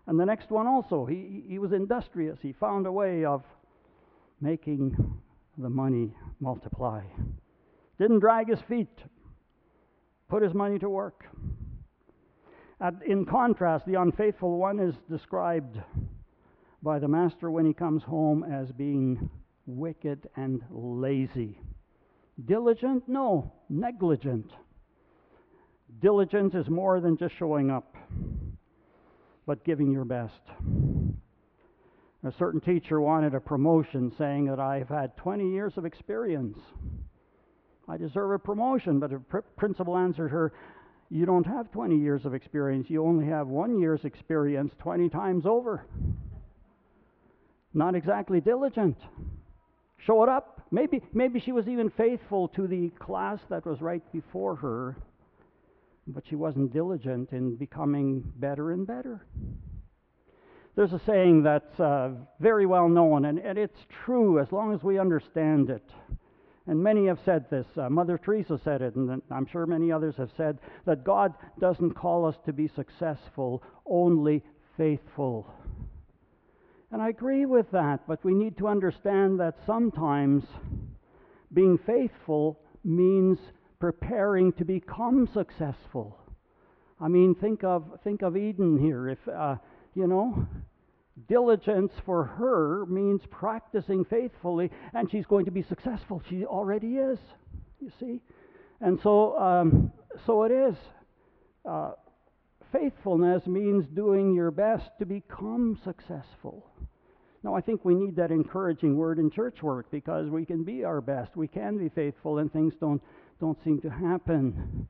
And 0.07 0.19
the 0.19 0.25
next 0.25 0.49
one 0.49 0.65
also, 0.65 1.05
he, 1.05 1.43
he 1.47 1.59
was 1.59 1.71
industrious. 1.71 2.39
He 2.41 2.51
found 2.53 2.87
a 2.87 2.91
way 2.91 3.25
of 3.25 3.43
making 4.41 4.95
the 5.57 5.69
money 5.69 6.15
multiply. 6.39 7.01
didn't 7.99 8.19
drag 8.19 8.49
his 8.49 8.59
feet, 8.67 9.03
put 10.29 10.41
his 10.41 10.53
money 10.53 10.79
to 10.79 10.89
work. 10.89 11.25
In 13.05 13.25
contrast, 13.25 13.85
the 13.85 13.95
unfaithful 13.95 14.57
one 14.57 14.79
is 14.79 14.95
described 15.11 15.77
by 16.81 16.99
the 16.99 17.07
master 17.07 17.51
when 17.51 17.65
he 17.65 17.73
comes 17.73 18.03
home 18.03 18.43
as 18.43 18.71
being 18.71 19.29
wicked 19.65 20.29
and 20.35 20.61
lazy. 20.71 21.59
Diligent? 22.45 23.03
No, 23.07 23.51
negligent. 23.69 24.51
Diligence 26.01 26.53
is 26.53 26.69
more 26.69 27.01
than 27.01 27.17
just 27.17 27.35
showing 27.35 27.69
up, 27.69 27.95
but 29.45 29.63
giving 29.65 29.91
your 29.91 30.05
best. 30.05 30.41
A 32.23 32.31
certain 32.37 32.61
teacher 32.61 33.01
wanted 33.01 33.33
a 33.33 33.39
promotion, 33.39 34.11
saying 34.17 34.45
that 34.45 34.59
I've 34.59 34.89
had 34.89 35.15
20 35.17 35.49
years 35.51 35.73
of 35.77 35.85
experience. 35.85 36.57
I 37.87 37.97
deserve 37.97 38.31
a 38.31 38.39
promotion, 38.39 38.99
but 38.99 39.09
the 39.09 39.19
pr- 39.19 39.39
principal 39.57 39.97
answered 39.97 40.29
her, 40.29 40.53
You 41.09 41.25
don't 41.25 41.47
have 41.47 41.71
20 41.71 41.97
years 41.97 42.25
of 42.25 42.33
experience. 42.33 42.89
You 42.89 43.03
only 43.03 43.25
have 43.25 43.47
one 43.47 43.79
year's 43.79 44.05
experience 44.05 44.73
20 44.79 45.09
times 45.09 45.45
over. 45.45 45.85
Not 47.73 47.95
exactly 47.95 48.41
diligent. 48.41 48.97
Show 49.97 50.23
it 50.23 50.29
up. 50.29 50.61
Maybe, 50.71 51.01
maybe 51.13 51.39
she 51.39 51.51
was 51.51 51.67
even 51.67 51.89
faithful 51.89 52.47
to 52.49 52.67
the 52.67 52.89
class 52.99 53.39
that 53.49 53.65
was 53.65 53.81
right 53.81 54.03
before 54.11 54.55
her, 54.55 54.95
but 56.07 56.23
she 56.27 56.35
wasn't 56.35 56.73
diligent 56.73 57.31
in 57.31 57.55
becoming 57.55 58.23
better 58.37 58.71
and 58.71 58.85
better. 58.85 59.25
There's 60.75 60.93
a 60.93 61.01
saying 61.05 61.43
that's 61.43 61.79
uh, 61.79 62.11
very 62.39 62.65
well 62.65 62.87
known, 62.87 63.25
and, 63.25 63.39
and 63.39 63.57
it's 63.57 63.79
true 64.05 64.39
as 64.39 64.51
long 64.51 64.73
as 64.73 64.83
we 64.83 64.99
understand 64.99 65.69
it. 65.69 65.83
And 66.67 66.81
many 66.81 67.07
have 67.07 67.19
said 67.25 67.49
this. 67.49 67.65
Uh, 67.75 67.89
Mother 67.89 68.17
Teresa 68.17 68.59
said 68.63 68.81
it, 68.81 68.95
and 68.95 69.21
I'm 69.31 69.47
sure 69.47 69.65
many 69.65 69.91
others 69.91 70.15
have 70.17 70.29
said 70.37 70.59
that 70.85 71.03
God 71.03 71.33
doesn't 71.59 71.95
call 71.95 72.25
us 72.25 72.35
to 72.45 72.53
be 72.53 72.67
successful, 72.67 73.63
only 73.87 74.43
faithful. 74.77 75.51
And 76.91 77.01
I 77.01 77.09
agree 77.09 77.45
with 77.45 77.69
that, 77.71 78.07
but 78.07 78.23
we 78.23 78.33
need 78.33 78.57
to 78.57 78.67
understand 78.67 79.39
that 79.39 79.55
sometimes 79.65 80.43
being 81.53 81.77
faithful 81.85 82.59
means 82.83 83.37
preparing 83.79 84.51
to 84.53 84.65
become 84.65 85.29
successful. 85.33 86.17
I 86.99 87.07
mean, 87.07 87.35
think 87.35 87.63
of 87.63 87.99
think 88.03 88.23
of 88.23 88.35
Eden 88.35 88.77
here. 88.77 89.07
If 89.07 89.19
uh, 89.27 89.55
you 89.93 90.07
know, 90.07 90.47
diligence 91.27 91.93
for 92.05 92.23
her 92.23 92.85
means 92.87 93.21
practicing 93.29 94.03
faithfully, 94.05 94.71
and 94.93 95.09
she's 95.11 95.25
going 95.25 95.45
to 95.45 95.51
be 95.51 95.61
successful. 95.63 96.21
She 96.29 96.43
already 96.45 96.95
is. 96.95 97.19
You 97.79 97.91
see, 97.99 98.21
and 98.81 98.99
so 99.01 99.37
um, 99.39 99.91
so 100.25 100.43
it 100.43 100.51
is. 100.51 100.75
Uh, 101.63 101.91
faithfulness 102.71 103.45
means 103.47 103.85
doing 103.93 104.33
your 104.33 104.51
best 104.51 104.89
to 104.99 105.05
become 105.05 105.79
successful. 105.83 106.68
Now, 107.41 107.55
I 107.55 107.61
think 107.61 107.85
we 107.85 107.95
need 107.95 108.17
that 108.17 108.31
encouraging 108.31 108.97
word 108.97 109.17
in 109.17 109.31
church 109.31 109.63
work 109.63 109.89
because 109.91 110.29
we 110.29 110.45
can 110.45 110.63
be 110.63 110.83
our 110.83 110.99
best. 110.99 111.37
We 111.37 111.47
can 111.47 111.77
be 111.77 111.87
faithful, 111.87 112.39
and 112.39 112.51
things 112.51 112.73
don't, 112.79 113.01
don't 113.39 113.61
seem 113.63 113.79
to 113.81 113.89
happen. 113.89 114.87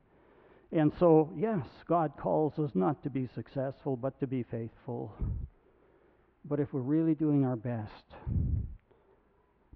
And 0.72 0.92
so, 0.98 1.30
yes, 1.36 1.64
God 1.88 2.12
calls 2.18 2.58
us 2.58 2.70
not 2.74 3.02
to 3.04 3.10
be 3.10 3.28
successful, 3.34 3.96
but 3.96 4.18
to 4.20 4.26
be 4.26 4.42
faithful. 4.42 5.14
But 6.44 6.58
if 6.58 6.72
we're 6.72 6.80
really 6.80 7.14
doing 7.14 7.44
our 7.44 7.56
best, 7.56 8.04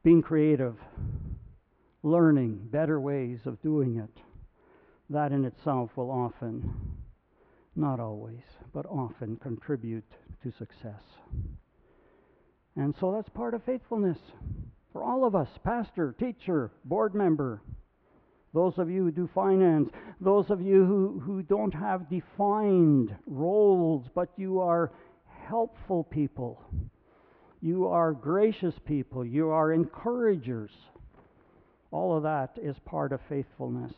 being 0.03 0.23
creative, 0.23 0.77
learning 2.03 2.69
better 2.71 3.01
ways 3.01 3.41
of 3.45 3.63
doing 3.63 3.99
it, 3.99 4.23
that 5.11 5.33
in 5.33 5.45
itself 5.45 5.91
will 5.97 6.11
often, 6.11 6.75
not 7.77 8.01
always, 8.01 8.43
but 8.73 8.87
often 8.87 9.37
contribute 9.37 10.05
to 10.43 10.53
success. 10.59 11.03
And 12.77 12.95
so 12.99 13.13
that's 13.13 13.29
part 13.29 13.55
of 13.55 13.63
faithfulness 13.65 14.19
for 14.93 15.03
all 15.03 15.25
of 15.25 15.35
us 15.35 15.49
pastor, 15.65 16.15
teacher, 16.19 16.71
board 16.85 17.15
member, 17.15 17.61
those 18.55 18.79
of 18.79 18.89
you 18.89 19.03
who 19.03 19.11
do 19.11 19.29
finance, 19.35 19.91
those 20.21 20.49
of 20.51 20.63
you 20.63 20.85
who, 20.85 21.21
who 21.25 21.43
don't 21.43 21.75
have 21.75 22.09
defined 22.09 23.15
roles, 23.27 24.07
but 24.15 24.29
you 24.37 24.61
are 24.61 24.93
helpful 25.49 26.05
people. 26.05 26.63
You 27.61 27.89
are 27.89 28.13
gracious 28.13 28.75
people. 28.87 29.25
You 29.25 29.51
are 29.51 29.73
encouragers. 29.73 30.71
All 31.91 32.17
of 32.17 32.23
that 32.23 32.57
is 32.63 32.77
part 32.85 33.13
of 33.13 33.21
faithfulness. 33.29 33.93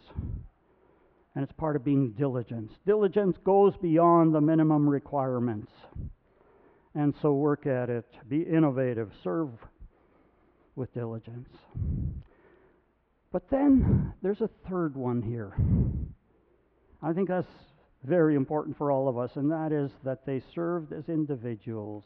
And 1.34 1.44
it's 1.44 1.52
part 1.52 1.76
of 1.76 1.84
being 1.84 2.12
diligent. 2.12 2.70
Diligence 2.86 3.36
goes 3.44 3.74
beyond 3.76 4.34
the 4.34 4.40
minimum 4.40 4.88
requirements. 4.88 5.70
And 6.96 7.14
so 7.20 7.34
work 7.34 7.66
at 7.66 7.90
it. 7.90 8.06
Be 8.26 8.40
innovative. 8.40 9.10
Serve 9.22 9.50
with 10.76 10.94
diligence. 10.94 11.50
But 13.30 13.50
then 13.50 14.14
there's 14.22 14.40
a 14.40 14.48
third 14.70 14.96
one 14.96 15.20
here. 15.20 15.54
I 17.02 17.12
think 17.12 17.28
that's 17.28 17.46
very 18.02 18.34
important 18.34 18.78
for 18.78 18.90
all 18.90 19.08
of 19.08 19.18
us, 19.18 19.30
and 19.34 19.50
that 19.52 19.72
is 19.72 19.90
that 20.04 20.24
they 20.24 20.42
served 20.54 20.94
as 20.94 21.06
individuals. 21.10 22.04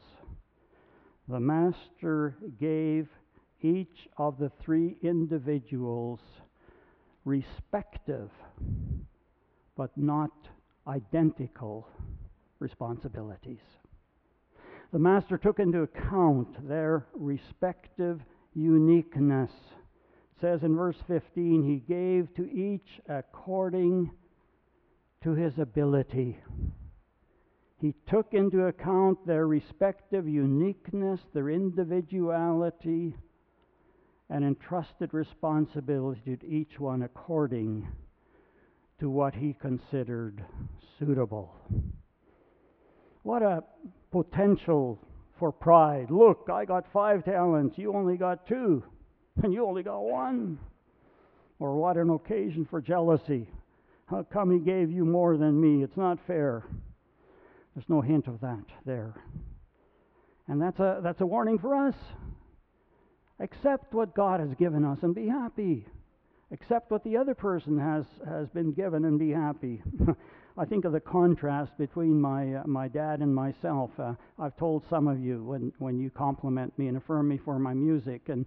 The 1.28 1.38
Master 1.38 2.36
gave 2.58 3.08
each 3.60 4.08
of 4.16 4.38
the 4.38 4.50
three 4.60 4.96
individuals 5.02 6.18
respective 7.24 8.30
but 9.76 9.96
not 9.96 10.32
identical 10.88 11.86
responsibilities 12.58 13.60
the 14.92 14.98
Master 14.98 15.38
took 15.38 15.60
into 15.60 15.82
account 15.82 16.68
their 16.68 17.06
respective 17.14 18.20
uniqueness. 18.54 19.50
It 19.50 20.40
says 20.40 20.62
in 20.62 20.74
verse 20.74 20.96
15, 21.06 21.62
He 21.62 21.76
gave 21.92 22.34
to 22.34 22.50
each 22.50 23.00
according 23.08 24.10
to 25.22 25.34
his 25.34 25.58
ability. 25.58 26.38
He 27.80 27.94
took 28.08 28.34
into 28.34 28.66
account 28.66 29.26
their 29.26 29.46
respective 29.46 30.28
uniqueness, 30.28 31.20
their 31.32 31.48
individuality, 31.50 33.14
and 34.28 34.44
entrusted 34.44 35.14
responsibility 35.14 36.36
to 36.36 36.46
each 36.46 36.78
one 36.78 37.02
according 37.02 37.88
to 38.98 39.08
what 39.08 39.34
he 39.34 39.54
considered 39.54 40.44
suitable. 40.98 41.54
What 43.22 43.42
a 43.42 43.62
potential 44.10 44.98
for 45.38 45.52
pride. 45.52 46.10
Look, 46.10 46.48
I 46.52 46.64
got 46.64 46.84
five 46.92 47.24
talents, 47.24 47.78
you 47.78 47.94
only 47.94 48.16
got 48.16 48.46
two, 48.46 48.82
and 49.42 49.52
you 49.52 49.66
only 49.66 49.82
got 49.82 50.00
one. 50.00 50.58
Or 51.58 51.76
what 51.76 51.96
an 51.96 52.10
occasion 52.10 52.66
for 52.68 52.80
jealousy. 52.80 53.48
How 54.06 54.22
come 54.24 54.50
he 54.50 54.58
gave 54.58 54.90
you 54.90 55.04
more 55.04 55.36
than 55.36 55.60
me? 55.60 55.84
It's 55.84 55.96
not 55.96 56.18
fair. 56.26 56.64
There's 57.74 57.88
no 57.88 58.00
hint 58.00 58.26
of 58.26 58.40
that 58.40 58.64
there. 58.84 59.14
And 60.48 60.60
that's 60.60 60.80
a, 60.80 61.00
that's 61.02 61.20
a 61.20 61.26
warning 61.26 61.58
for 61.58 61.74
us. 61.74 61.94
Accept 63.38 63.94
what 63.94 64.14
God 64.14 64.40
has 64.40 64.50
given 64.58 64.84
us 64.84 64.98
and 65.02 65.14
be 65.14 65.28
happy. 65.28 65.86
Accept 66.52 66.90
what 66.90 67.04
the 67.04 67.16
other 67.16 67.34
person 67.34 67.78
has, 67.78 68.04
has 68.26 68.48
been 68.48 68.72
given 68.72 69.04
and 69.04 69.18
be 69.18 69.30
happy. 69.30 69.82
I 70.60 70.66
think 70.66 70.84
of 70.84 70.92
the 70.92 71.00
contrast 71.00 71.72
between 71.78 72.20
my 72.20 72.56
uh, 72.56 72.62
my 72.66 72.86
dad 72.86 73.20
and 73.20 73.34
myself. 73.34 73.88
Uh, 73.98 74.12
I've 74.38 74.54
told 74.58 74.84
some 74.90 75.08
of 75.08 75.18
you 75.18 75.42
when 75.42 75.72
when 75.78 75.98
you 75.98 76.10
compliment 76.10 76.78
me 76.78 76.88
and 76.88 76.98
affirm 76.98 77.28
me 77.28 77.38
for 77.42 77.58
my 77.58 77.72
music, 77.72 78.28
and 78.28 78.44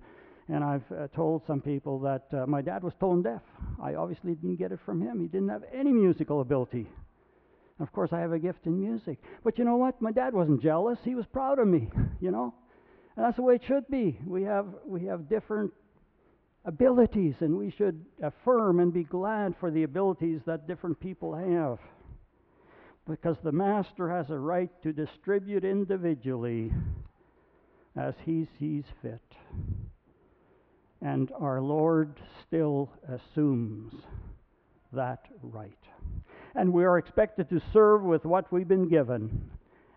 and 0.47 0.63
I've 0.63 0.83
uh, 0.91 1.07
told 1.15 1.41
some 1.47 1.59
people 1.59 1.99
that 2.01 2.27
uh, 2.31 2.45
my 2.45 2.61
dad 2.61 2.83
was 2.83 2.93
tone 2.99 3.23
deaf. 3.23 3.41
I 3.81 3.95
obviously 3.95 4.35
didn't 4.35 4.57
get 4.57 4.71
it 4.71 4.79
from 4.85 5.01
him. 5.01 5.21
He 5.21 5.27
didn't 5.27 5.49
have 5.49 5.63
any 5.73 5.91
musical 5.91 6.41
ability. 6.41 6.87
Of 7.79 7.91
course, 7.91 8.13
I 8.13 8.19
have 8.19 8.31
a 8.31 8.37
gift 8.37 8.67
in 8.67 8.79
music. 8.79 9.17
But 9.43 9.57
you 9.57 9.65
know 9.65 9.77
what? 9.77 9.99
My 9.99 10.11
dad 10.11 10.35
wasn't 10.35 10.61
jealous. 10.61 10.99
He 11.03 11.15
was 11.15 11.25
proud 11.25 11.57
of 11.57 11.67
me. 11.67 11.89
You 12.21 12.29
know, 12.29 12.53
and 13.17 13.25
that's 13.25 13.37
the 13.37 13.41
way 13.41 13.55
it 13.55 13.63
should 13.67 13.87
be. 13.89 14.19
We 14.27 14.43
have 14.43 14.67
we 14.85 15.05
have 15.05 15.27
different 15.27 15.71
abilities, 16.63 17.33
and 17.39 17.57
we 17.57 17.71
should 17.71 18.05
affirm 18.21 18.79
and 18.79 18.93
be 18.93 19.03
glad 19.03 19.55
for 19.59 19.71
the 19.71 19.81
abilities 19.81 20.41
that 20.45 20.67
different 20.67 20.99
people 20.99 21.33
have. 21.33 21.79
Because 23.07 23.37
the 23.43 23.51
master 23.51 24.09
has 24.09 24.29
a 24.29 24.37
right 24.37 24.69
to 24.83 24.93
distribute 24.93 25.65
individually 25.65 26.71
as 27.97 28.13
he 28.25 28.47
sees 28.59 28.85
fit. 29.01 29.21
And 31.01 31.31
our 31.39 31.61
Lord 31.61 32.19
still 32.47 32.89
assumes 33.07 33.93
that 34.93 35.25
right. 35.41 35.77
And 36.55 36.71
we 36.71 36.85
are 36.85 36.97
expected 36.97 37.49
to 37.49 37.61
serve 37.73 38.03
with 38.03 38.23
what 38.23 38.51
we've 38.53 38.67
been 38.67 38.87
given. 38.87 39.51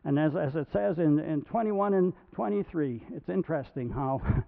And 0.04 0.18
as, 0.18 0.34
as 0.34 0.56
it 0.56 0.66
says 0.72 0.98
in, 0.98 1.20
in 1.20 1.42
21 1.42 1.94
and 1.94 2.12
23, 2.32 3.02
it's 3.14 3.28
interesting 3.28 3.90
how 3.90 4.20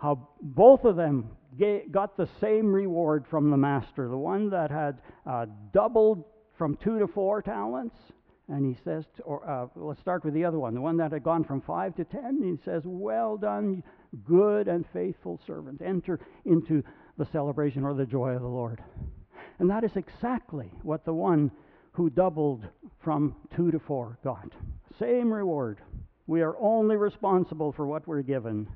how 0.00 0.28
both 0.40 0.84
of 0.84 0.96
them 0.96 1.30
got 1.90 2.16
the 2.16 2.28
same 2.40 2.72
reward 2.72 3.26
from 3.28 3.50
the 3.50 3.56
master. 3.56 4.08
The 4.08 4.16
one 4.16 4.50
that 4.50 4.70
had 4.70 5.02
uh, 5.26 5.46
doubled 5.72 6.24
from 6.60 6.76
two 6.76 6.98
to 6.98 7.06
four 7.06 7.40
talents, 7.40 7.96
and 8.48 8.66
he 8.66 8.78
says, 8.84 9.06
to, 9.16 9.22
or 9.22 9.48
uh, 9.48 9.66
let's 9.76 9.98
start 9.98 10.22
with 10.26 10.34
the 10.34 10.44
other 10.44 10.58
one, 10.58 10.74
the 10.74 10.80
one 10.82 10.98
that 10.98 11.10
had 11.10 11.24
gone 11.24 11.42
from 11.42 11.62
five 11.62 11.96
to 11.96 12.04
ten. 12.04 12.42
He 12.42 12.62
says, 12.62 12.82
"Well 12.84 13.38
done, 13.38 13.82
good 14.26 14.68
and 14.68 14.84
faithful 14.92 15.40
servant. 15.46 15.80
Enter 15.80 16.20
into 16.44 16.84
the 17.16 17.24
celebration 17.24 17.82
or 17.82 17.94
the 17.94 18.04
joy 18.04 18.32
of 18.32 18.42
the 18.42 18.46
Lord." 18.46 18.84
And 19.58 19.70
that 19.70 19.84
is 19.84 19.96
exactly 19.96 20.70
what 20.82 21.06
the 21.06 21.14
one 21.14 21.50
who 21.92 22.10
doubled 22.10 22.68
from 23.02 23.36
two 23.56 23.70
to 23.70 23.78
four 23.78 24.18
got. 24.22 24.52
Same 24.98 25.32
reward. 25.32 25.78
We 26.26 26.42
are 26.42 26.58
only 26.58 26.96
responsible 26.96 27.72
for 27.72 27.86
what 27.86 28.06
we're 28.06 28.20
given. 28.20 28.68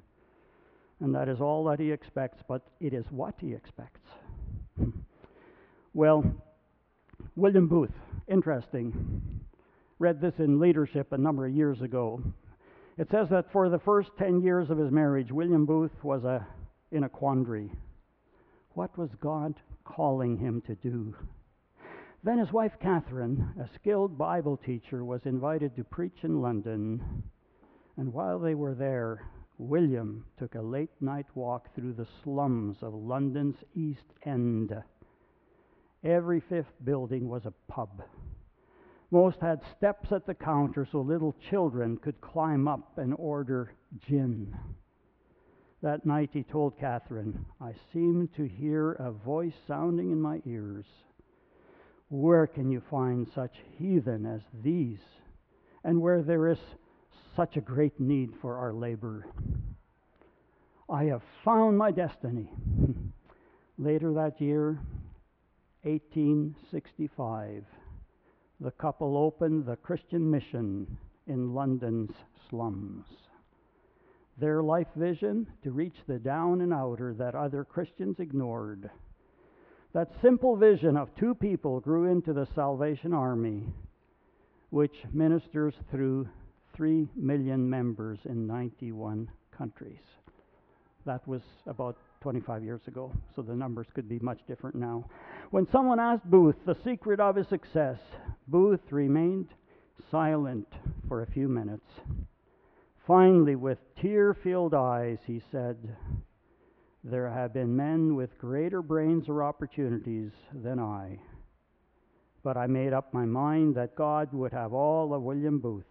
And 1.01 1.15
that 1.15 1.29
is 1.29 1.43
all 1.43 1.65
that 1.65 1.81
he 1.81 1.93
expects, 1.93 2.43
but 2.49 2.63
it 2.81 2.95
is 2.95 3.05
what 3.11 3.35
he 3.43 3.53
expects. 3.53 4.09
well, 5.93 6.25
William 7.37 7.67
Booth, 7.67 7.91
interesting. 8.29 9.45
Read 9.99 10.21
this 10.21 10.35
in 10.39 10.61
Leadership 10.61 11.11
a 11.11 11.19
number 11.19 11.47
of 11.47 11.53
years 11.53 11.83
ago. 11.83 12.23
It 12.97 13.09
says 13.11 13.29
that 13.31 13.51
for 13.51 13.69
the 13.69 13.81
first 13.81 14.11
10 14.19 14.41
years 14.41 14.71
of 14.71 14.79
his 14.79 14.93
marriage, 14.93 15.33
William 15.33 15.67
Booth 15.67 16.05
was 16.05 16.23
a, 16.23 16.47
in 16.93 17.03
a 17.03 17.09
quandary. 17.09 17.73
What 18.75 18.97
was 18.97 19.11
God 19.21 19.55
calling 19.85 20.39
him 20.39 20.63
to 20.69 20.77
do? 20.77 21.17
Then 22.23 22.39
his 22.39 22.53
wife 22.53 22.75
Catherine, 22.81 23.53
a 23.61 23.69
skilled 23.75 24.17
Bible 24.17 24.57
teacher, 24.57 25.05
was 25.05 25.21
invited 25.25 25.75
to 25.75 25.83
preach 25.83 26.19
in 26.23 26.41
London. 26.41 27.25
And 27.97 28.13
while 28.13 28.39
they 28.39 28.55
were 28.55 28.77
there, 28.77 29.29
William 29.59 30.25
took 30.39 30.55
a 30.55 30.63
late 30.63 30.91
night 31.01 31.27
walk 31.35 31.75
through 31.75 31.95
the 31.95 32.07
slums 32.23 32.77
of 32.81 32.95
London's 32.95 33.57
East 33.75 34.07
End. 34.25 34.73
Every 36.05 36.41
fifth 36.41 36.73
building 36.85 37.29
was 37.29 37.47
a 37.47 37.53
pub. 37.67 38.03
Most 39.11 39.41
had 39.41 39.61
steps 39.77 40.13
at 40.13 40.27
the 40.27 40.35
counter 40.35 40.87
so 40.91 41.01
little 41.01 41.35
children 41.51 41.97
could 41.97 42.21
climb 42.21 42.69
up 42.69 42.99
and 42.99 43.15
order 43.17 43.73
gin. 44.07 44.55
That 45.83 46.05
night 46.05 46.31
he 46.33 46.43
told 46.43 46.79
Catherine, 46.79 47.45
I 47.61 47.73
seem 47.93 48.29
to 48.37 48.47
hear 48.47 48.93
a 48.93 49.13
voice 49.13 49.55
sounding 49.67 50.11
in 50.11 50.21
my 50.21 50.43
ears. 50.45 50.87
Where 52.09 52.47
can 52.47 52.71
you 52.71 52.83
find 52.91 53.27
such 53.35 53.55
heathen 53.79 54.27
as 54.27 54.43
these? 54.63 55.01
And 55.85 56.01
where 56.01 56.23
there 56.23 56.49
is 56.49 56.59
such 57.37 57.57
a 57.57 57.61
great 57.61 57.99
need 57.99 58.31
for 58.41 58.57
our 58.57 58.73
labor. 58.73 59.27
I 60.89 61.05
have 61.05 61.23
found 61.45 61.79
my 61.79 61.91
destiny. 61.91 62.51
Later 63.79 64.13
that 64.15 64.41
year, 64.41 64.79
1865, 65.85 67.65
the 68.61 68.71
couple 68.73 69.17
opened 69.19 69.67
the 69.67 69.77
Christian 69.77 70.31
Mission 70.31 70.97
in 71.27 71.53
London's 71.53 72.13
slums. 72.49 73.05
Their 74.39 74.63
life 74.63 74.89
vision 74.97 75.47
to 75.63 75.71
reach 75.73 75.97
the 76.07 76.19
down 76.19 76.63
and 76.63 76.73
outer 76.73 77.15
that 77.15 77.35
other 77.35 77.65
Christians 77.65 78.19
ignored. 78.19 78.91
That 79.93 80.11
simple 80.23 80.57
vision 80.57 80.97
of 80.97 81.15
two 81.15 81.35
people 81.35 81.81
grew 81.81 82.11
into 82.11 82.33
the 82.33 82.49
Salvation 82.55 83.13
Army, 83.13 83.65
which 84.71 85.05
ministers 85.13 85.75
through 85.91 86.29
3 86.75 87.09
million 87.15 87.69
members 87.69 88.19
in 88.25 88.47
91 88.47 89.31
countries. 89.57 90.01
That 91.07 91.27
was 91.29 91.43
about 91.67 91.97
25 92.23 92.65
years 92.65 92.81
ago, 92.87 93.13
so 93.37 93.43
the 93.43 93.55
numbers 93.55 93.87
could 93.95 94.09
be 94.09 94.19
much 94.21 94.41
different 94.49 94.77
now. 94.77 95.05
When 95.51 95.67
someone 95.71 96.01
asked 96.01 96.31
Booth 96.31 96.57
the 96.65 96.77
secret 96.83 97.21
of 97.21 97.37
his 97.37 97.49
success, 97.49 97.99
Booth 98.49 98.91
remained 98.91 99.49
silent 100.11 100.67
for 101.07 101.23
a 101.23 101.27
few 101.27 101.49
minutes. 101.49 101.87
Finally, 103.07 103.57
with 103.57 103.79
tear 104.01 104.33
filled 104.33 104.73
eyes, 104.73 105.19
he 105.27 105.43
said, 105.53 105.77
There 107.03 107.29
have 107.29 107.53
been 107.53 107.77
men 107.77 108.15
with 108.15 108.39
greater 108.39 108.81
brains 108.81 109.29
or 109.29 109.43
opportunities 109.43 110.33
than 110.55 110.79
I. 110.79 111.19
But 112.43 112.57
I 112.57 112.67
made 112.67 112.95
up 112.95 113.13
my 113.13 113.27
mind 113.27 113.75
that 113.75 113.95
God 113.95 114.33
would 114.33 114.53
have 114.53 114.73
all 114.73 115.13
of 115.13 115.23
William 115.23 115.59
Booth 115.59 115.85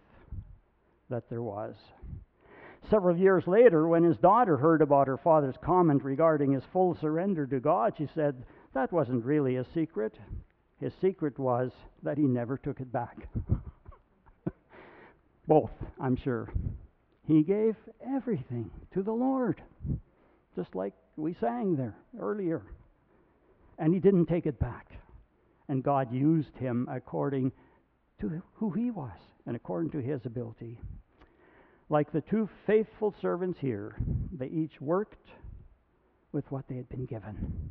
that 1.08 1.28
there 1.30 1.42
was. 1.42 1.76
Several 2.90 3.16
years 3.16 3.46
later, 3.46 3.88
when 3.88 4.04
his 4.04 4.18
daughter 4.18 4.58
heard 4.58 4.82
about 4.82 5.06
her 5.06 5.16
father's 5.16 5.56
comment 5.62 6.04
regarding 6.04 6.52
his 6.52 6.64
full 6.72 6.94
surrender 6.94 7.46
to 7.46 7.58
God, 7.58 7.94
she 7.96 8.08
said, 8.14 8.44
That 8.74 8.92
wasn't 8.92 9.24
really 9.24 9.56
a 9.56 9.64
secret. 9.72 10.18
His 10.80 10.92
secret 11.00 11.38
was 11.38 11.72
that 12.02 12.18
he 12.18 12.24
never 12.24 12.58
took 12.58 12.80
it 12.80 12.92
back. 12.92 13.28
Both, 15.48 15.70
I'm 15.98 16.16
sure. 16.16 16.52
He 17.26 17.42
gave 17.42 17.76
everything 18.06 18.70
to 18.92 19.02
the 19.02 19.12
Lord, 19.12 19.62
just 20.54 20.74
like 20.74 20.92
we 21.16 21.34
sang 21.40 21.76
there 21.76 21.96
earlier. 22.20 22.62
And 23.78 23.94
he 23.94 24.00
didn't 24.00 24.26
take 24.26 24.46
it 24.46 24.58
back. 24.58 24.92
And 25.68 25.82
God 25.82 26.12
used 26.12 26.54
him 26.58 26.86
according 26.90 27.50
to 28.20 28.42
who 28.54 28.70
he 28.70 28.90
was 28.90 29.16
and 29.46 29.56
according 29.56 29.90
to 29.92 30.02
his 30.02 30.26
ability. 30.26 30.78
Like 31.88 32.12
the 32.12 32.22
two 32.22 32.48
faithful 32.66 33.14
servants 33.20 33.58
here, 33.60 33.96
they 34.32 34.46
each 34.46 34.80
worked 34.80 35.28
with 36.32 36.50
what 36.50 36.64
they 36.68 36.76
had 36.76 36.88
been 36.88 37.06
given. 37.06 37.70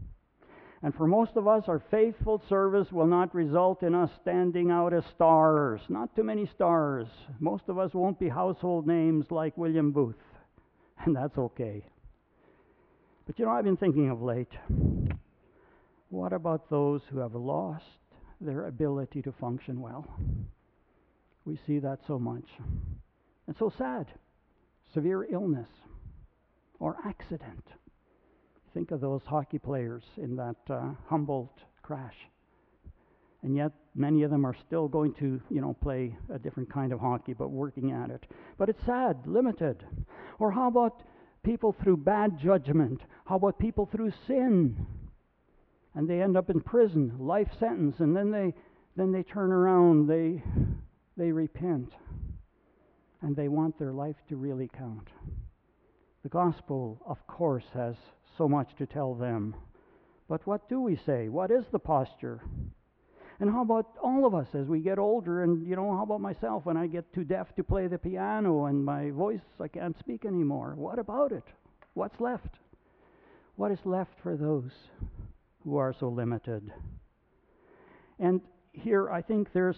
And 0.81 0.93
for 0.93 1.07
most 1.07 1.31
of 1.35 1.47
us, 1.47 1.63
our 1.67 1.81
faithful 1.91 2.41
service 2.49 2.91
will 2.91 3.07
not 3.07 3.33
result 3.33 3.83
in 3.83 3.95
us 3.95 4.09
standing 4.21 4.69
out 4.69 4.93
as 4.93 5.03
stars. 5.15 5.81
Not 5.87 6.15
too 6.15 6.23
many 6.23 6.45
stars. 6.45 7.07
Most 7.39 7.63
of 7.69 7.79
us 7.79 7.93
won't 7.93 8.19
be 8.19 8.27
household 8.27 8.85
names 8.85 9.25
like 9.31 9.57
William 9.57 9.91
Booth, 9.91 10.15
and 11.05 11.15
that's 11.15 11.37
okay. 11.37 11.85
But 13.25 13.39
you 13.39 13.45
know, 13.45 13.51
I've 13.51 13.63
been 13.63 13.77
thinking 13.77 14.09
of 14.09 14.21
late 14.21 14.51
what 16.13 16.31
about 16.31 16.69
those 16.69 17.01
who 17.09 17.17
have 17.17 17.33
lost 17.33 17.85
their 18.39 18.67
ability 18.67 19.23
to 19.23 19.31
function 19.31 19.81
well? 19.81 20.05
We 21.43 21.57
see 21.65 21.79
that 21.79 22.01
so 22.05 22.19
much. 22.19 22.45
And 23.47 23.55
so 23.57 23.71
sad. 23.77 24.07
Severe 24.93 25.27
illness 25.31 25.69
or 26.79 26.97
accident. 27.05 27.65
Think 28.73 28.91
of 28.91 29.01
those 29.01 29.21
hockey 29.25 29.59
players 29.59 30.03
in 30.17 30.35
that 30.35 30.55
uh, 30.69 30.89
Humboldt 31.07 31.59
crash. 31.81 32.15
And 33.43 33.55
yet, 33.55 33.71
many 33.93 34.23
of 34.23 34.31
them 34.31 34.45
are 34.45 34.55
still 34.65 34.87
going 34.87 35.13
to, 35.15 35.41
you 35.49 35.61
know, 35.61 35.75
play 35.81 36.15
a 36.33 36.39
different 36.39 36.71
kind 36.71 36.93
of 36.93 36.99
hockey, 36.99 37.33
but 37.33 37.49
working 37.49 37.91
at 37.91 38.09
it. 38.09 38.25
But 38.57 38.69
it's 38.69 38.85
sad, 38.85 39.17
limited. 39.25 39.85
Or 40.39 40.51
how 40.51 40.69
about 40.69 41.03
people 41.43 41.75
through 41.83 41.97
bad 41.97 42.39
judgment? 42.39 43.01
How 43.25 43.35
about 43.35 43.59
people 43.59 43.85
through 43.91 44.13
sin? 44.27 44.87
And 45.93 46.09
they 46.09 46.21
end 46.21 46.37
up 46.37 46.49
in 46.49 46.61
prison, 46.61 47.13
life 47.19 47.49
sentence, 47.59 47.97
and 47.99 48.15
then 48.15 48.31
they 48.31 48.53
then 48.95 49.11
they 49.11 49.23
turn 49.23 49.51
around, 49.51 50.07
they 50.07 50.41
they 51.17 51.31
repent 51.31 51.91
and 53.23 53.35
they 53.35 53.47
want 53.47 53.79
their 53.79 53.93
life 53.93 54.17
to 54.29 54.35
really 54.35 54.69
count. 54.77 55.07
The 56.23 56.29
gospel, 56.29 57.01
of 57.05 57.25
course, 57.25 57.65
has 57.73 57.95
so 58.37 58.47
much 58.47 58.75
to 58.77 58.85
tell 58.85 59.15
them. 59.15 59.55
But 60.29 60.45
what 60.45 60.69
do 60.69 60.81
we 60.81 60.95
say? 60.95 61.29
What 61.29 61.49
is 61.49 61.65
the 61.71 61.79
posture? 61.79 62.41
And 63.39 63.49
how 63.49 63.61
about 63.61 63.97
all 64.01 64.25
of 64.25 64.35
us 64.35 64.47
as 64.53 64.67
we 64.67 64.79
get 64.79 64.99
older? 64.99 65.43
And, 65.43 65.67
you 65.67 65.75
know, 65.75 65.95
how 65.95 66.03
about 66.03 66.21
myself 66.21 66.65
when 66.65 66.77
I 66.77 66.87
get 66.87 67.11
too 67.13 67.23
deaf 67.23 67.55
to 67.55 67.63
play 67.63 67.87
the 67.87 67.97
piano 67.97 68.65
and 68.65 68.85
my 68.85 69.11
voice, 69.11 69.41
I 69.59 69.67
can't 69.67 69.97
speak 69.99 70.25
anymore? 70.25 70.75
What 70.77 70.99
about 70.99 71.31
it? 71.31 71.43
What's 71.93 72.19
left? 72.19 72.59
What 73.55 73.71
is 73.71 73.85
left 73.85 74.19
for 74.21 74.35
those 74.35 74.71
who 75.63 75.77
are 75.77 75.93
so 75.97 76.09
limited? 76.09 76.71
And 78.19 78.41
here 78.73 79.09
I 79.09 79.21
think 79.21 79.53
there's, 79.53 79.77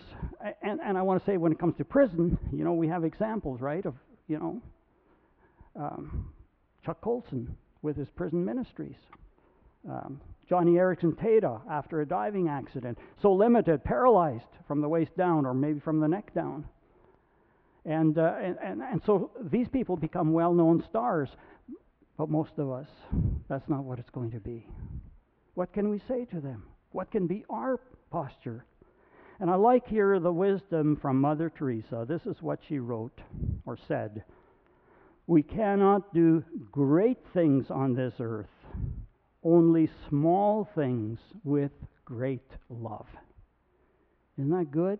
and, 0.62 0.79
and 0.81 0.97
I 0.97 1.01
want 1.01 1.23
to 1.23 1.25
say 1.29 1.38
when 1.38 1.51
it 1.51 1.60
comes 1.60 1.75
to 1.77 1.86
prison, 1.86 2.38
you 2.51 2.63
know, 2.63 2.73
we 2.73 2.88
have 2.88 3.03
examples, 3.03 3.62
right, 3.62 3.86
of, 3.86 3.93
you 4.27 4.39
know, 4.39 4.62
um, 5.75 6.34
Chuck 6.86 7.01
Colson 7.01 7.55
with 7.81 7.97
his 7.97 8.08
prison 8.15 8.43
ministries. 8.43 8.95
Um, 9.89 10.19
Joni 10.49 10.73
Eareckson 10.73 11.13
Tada 11.15 11.62
after 11.69 12.01
a 12.01 12.08
diving 12.08 12.47
accident, 12.47 12.97
so 13.21 13.34
limited, 13.34 13.84
paralyzed 13.84 14.45
from 14.67 14.81
the 14.81 14.88
waist 14.88 15.15
down 15.17 15.45
or 15.45 15.53
maybe 15.53 15.79
from 15.79 15.99
the 15.99 16.08
neck 16.08 16.34
down. 16.34 16.65
And, 17.86 18.17
uh, 18.17 18.34
and, 18.41 18.58
and, 18.63 18.81
and 18.81 19.01
so 19.05 19.31
these 19.51 19.67
people 19.67 19.95
become 19.95 20.34
well 20.34 20.53
known 20.53 20.84
stars, 20.89 21.29
but 22.17 22.29
most 22.29 22.53
of 22.58 22.71
us, 22.71 22.88
that's 23.47 23.67
not 23.67 23.84
what 23.84 23.99
it's 23.99 24.10
going 24.10 24.31
to 24.31 24.39
be. 24.39 24.67
What 25.55 25.73
can 25.73 25.89
we 25.89 25.99
say 26.08 26.25
to 26.25 26.39
them? 26.39 26.63
What 26.91 27.12
can 27.12 27.27
be 27.27 27.43
our 27.49 27.79
posture? 28.10 28.65
And 29.39 29.50
I 29.50 29.56
like 29.56 29.88
here 29.88 30.19
the 30.19 30.32
wisdom 30.32 30.95
from 30.95 31.19
Mother 31.19 31.50
Teresa. 31.50 32.06
This 32.08 32.26
is 32.26 32.41
what 32.41 32.60
she 32.67 32.80
wrote 32.80 33.19
or 33.65 33.78
said 33.88 34.24
We 35.28 35.43
cannot 35.43 36.13
do 36.13 36.43
great 36.71 37.19
things 37.34 37.69
on 37.69 37.93
this 37.93 38.13
earth, 38.19 38.48
only 39.43 39.89
small 40.08 40.69
things 40.76 41.19
with 41.43 41.71
great 42.06 42.50
love. 42.69 43.08
Isn't 44.38 44.52
that 44.52 44.71
good? 44.71 45.00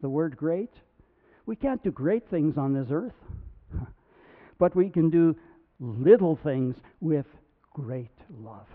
The 0.00 0.08
word 0.08 0.36
great? 0.36 0.72
We 1.44 1.56
can't 1.56 1.82
do 1.82 1.90
great 1.90 2.28
things 2.30 2.56
on 2.56 2.72
this 2.72 2.88
earth, 2.90 3.14
but 4.58 4.74
we 4.74 4.88
can 4.88 5.10
do 5.10 5.36
little 5.78 6.36
things 6.36 6.76
with 7.00 7.26
great 7.74 8.16
love. 8.30 8.68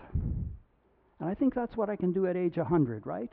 And 1.20 1.28
I 1.28 1.34
think 1.34 1.54
that's 1.54 1.76
what 1.76 1.90
I 1.90 1.96
can 1.96 2.12
do 2.12 2.26
at 2.26 2.36
age 2.36 2.58
100, 2.58 3.06
right? 3.06 3.32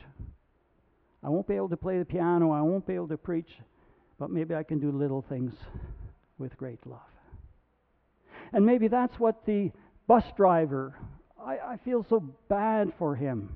I 1.26 1.30
won't 1.30 1.48
be 1.48 1.56
able 1.56 1.70
to 1.70 1.78
play 1.78 1.98
the 1.98 2.06
piano, 2.06 2.52
I 2.52 2.62
won't 2.62 2.86
be 2.86 2.94
able 2.94 3.08
to 3.08 3.18
preach, 3.18 3.50
but 4.20 4.30
maybe 4.30 4.54
I 4.54 4.62
can 4.62 4.78
do 4.78 4.92
little 4.92 5.24
things 5.28 5.54
with 6.38 6.56
great 6.56 6.86
love. 6.86 7.00
And 8.54 8.64
maybe 8.64 8.88
that's 8.88 9.20
what 9.20 9.44
the 9.48 9.72
bus 10.06 10.24
driver, 10.38 10.94
I, 11.44 11.58
I 11.58 11.78
feel 11.84 12.06
so 12.08 12.20
bad 12.48 12.94
for 13.00 13.16
him 13.16 13.50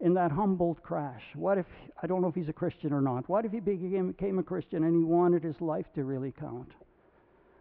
in 0.00 0.12
that 0.12 0.30
Humboldt 0.30 0.82
crash. 0.82 1.22
What 1.34 1.56
if, 1.56 1.64
I 2.02 2.06
don't 2.06 2.20
know 2.20 2.28
if 2.28 2.34
he's 2.34 2.50
a 2.50 2.52
Christian 2.52 2.92
or 2.92 3.00
not, 3.00 3.30
what 3.30 3.46
if 3.46 3.52
he 3.52 3.60
became, 3.60 4.08
became 4.08 4.38
a 4.38 4.42
Christian 4.42 4.84
and 4.84 4.94
he 4.94 5.04
wanted 5.04 5.42
his 5.42 5.58
life 5.62 5.86
to 5.94 6.04
really 6.04 6.34
count? 6.38 6.72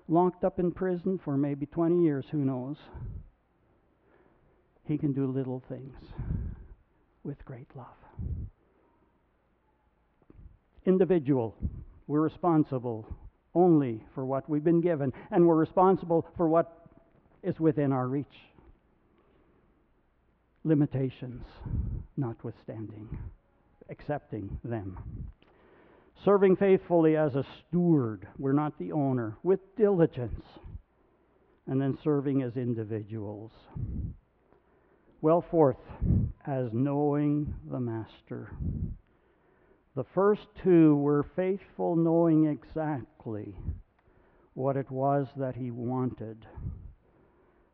Locked 0.10 0.44
up 0.44 0.60
in 0.60 0.70
prison 0.74 1.18
for 1.24 1.38
maybe 1.38 1.66
20 1.66 2.04
years, 2.04 2.26
who 2.30 2.40
knows? 2.40 2.76
He 4.84 4.98
can 4.98 5.14
do 5.14 5.28
little 5.28 5.64
things 5.70 5.96
with 7.24 7.46
great 7.46 7.70
love. 7.74 7.88
Individual, 10.86 11.56
we're 12.08 12.22
responsible 12.22 13.08
only 13.56 14.04
for 14.14 14.26
what 14.26 14.50
we've 14.50 14.64
been 14.64 14.82
given, 14.82 15.14
and 15.32 15.48
we're 15.48 15.56
responsible 15.56 16.28
for 16.36 16.48
what 16.48 16.88
is 17.44 17.60
within 17.60 17.92
our 17.92 18.08
reach. 18.08 18.26
Limitations 20.64 21.46
notwithstanding, 22.18 23.18
accepting 23.90 24.58
them. 24.64 24.98
Serving 26.24 26.56
faithfully 26.56 27.18
as 27.18 27.36
a 27.36 27.46
steward, 27.68 28.28
we're 28.38 28.54
not 28.54 28.78
the 28.80 28.92
owner, 28.92 29.36
with 29.44 29.60
diligence, 29.76 30.46
and 31.68 31.82
then 31.82 31.98
serving 32.04 32.42
as 32.42 32.56
individuals. 32.56 33.52
Well, 35.22 35.44
fourth 35.50 35.78
as 36.46 36.70
knowing 36.72 37.54
the 37.70 37.80
Master. 37.80 38.52
The 39.96 40.04
first 40.04 40.48
two 40.64 40.96
were 40.96 41.24
faithful, 41.36 41.96
knowing 41.96 42.46
exactly 42.46 43.56
what 44.56 44.76
it 44.76 44.90
was 44.90 45.28
that 45.38 45.56
he 45.56 45.70
wanted, 45.70 46.46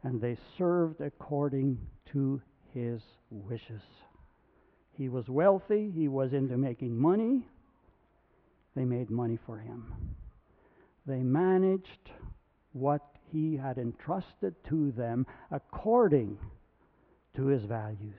and 0.04 0.20
they 0.20 0.38
served 0.58 1.00
according 1.02 1.80
to 2.12 2.42
his 2.74 3.02
wishes. 3.30 3.82
He 4.92 5.08
was 5.08 5.30
wealthy, 5.30 5.92
he 5.96 6.10
was 6.10 6.34
into 6.34 6.58
making 6.58 6.98
money. 6.98 7.46
They 8.76 8.86
made 8.86 9.10
money 9.10 9.40
for 9.46 9.58
him. 9.58 10.16
They 11.06 11.24
managed 11.24 12.12
what 12.74 13.02
he 13.32 13.56
had 13.56 13.78
entrusted 13.78 14.56
to 14.66 14.92
them 14.92 15.26
according 15.52 16.38
to 17.36 17.46
his 17.46 17.64
values. 17.64 18.14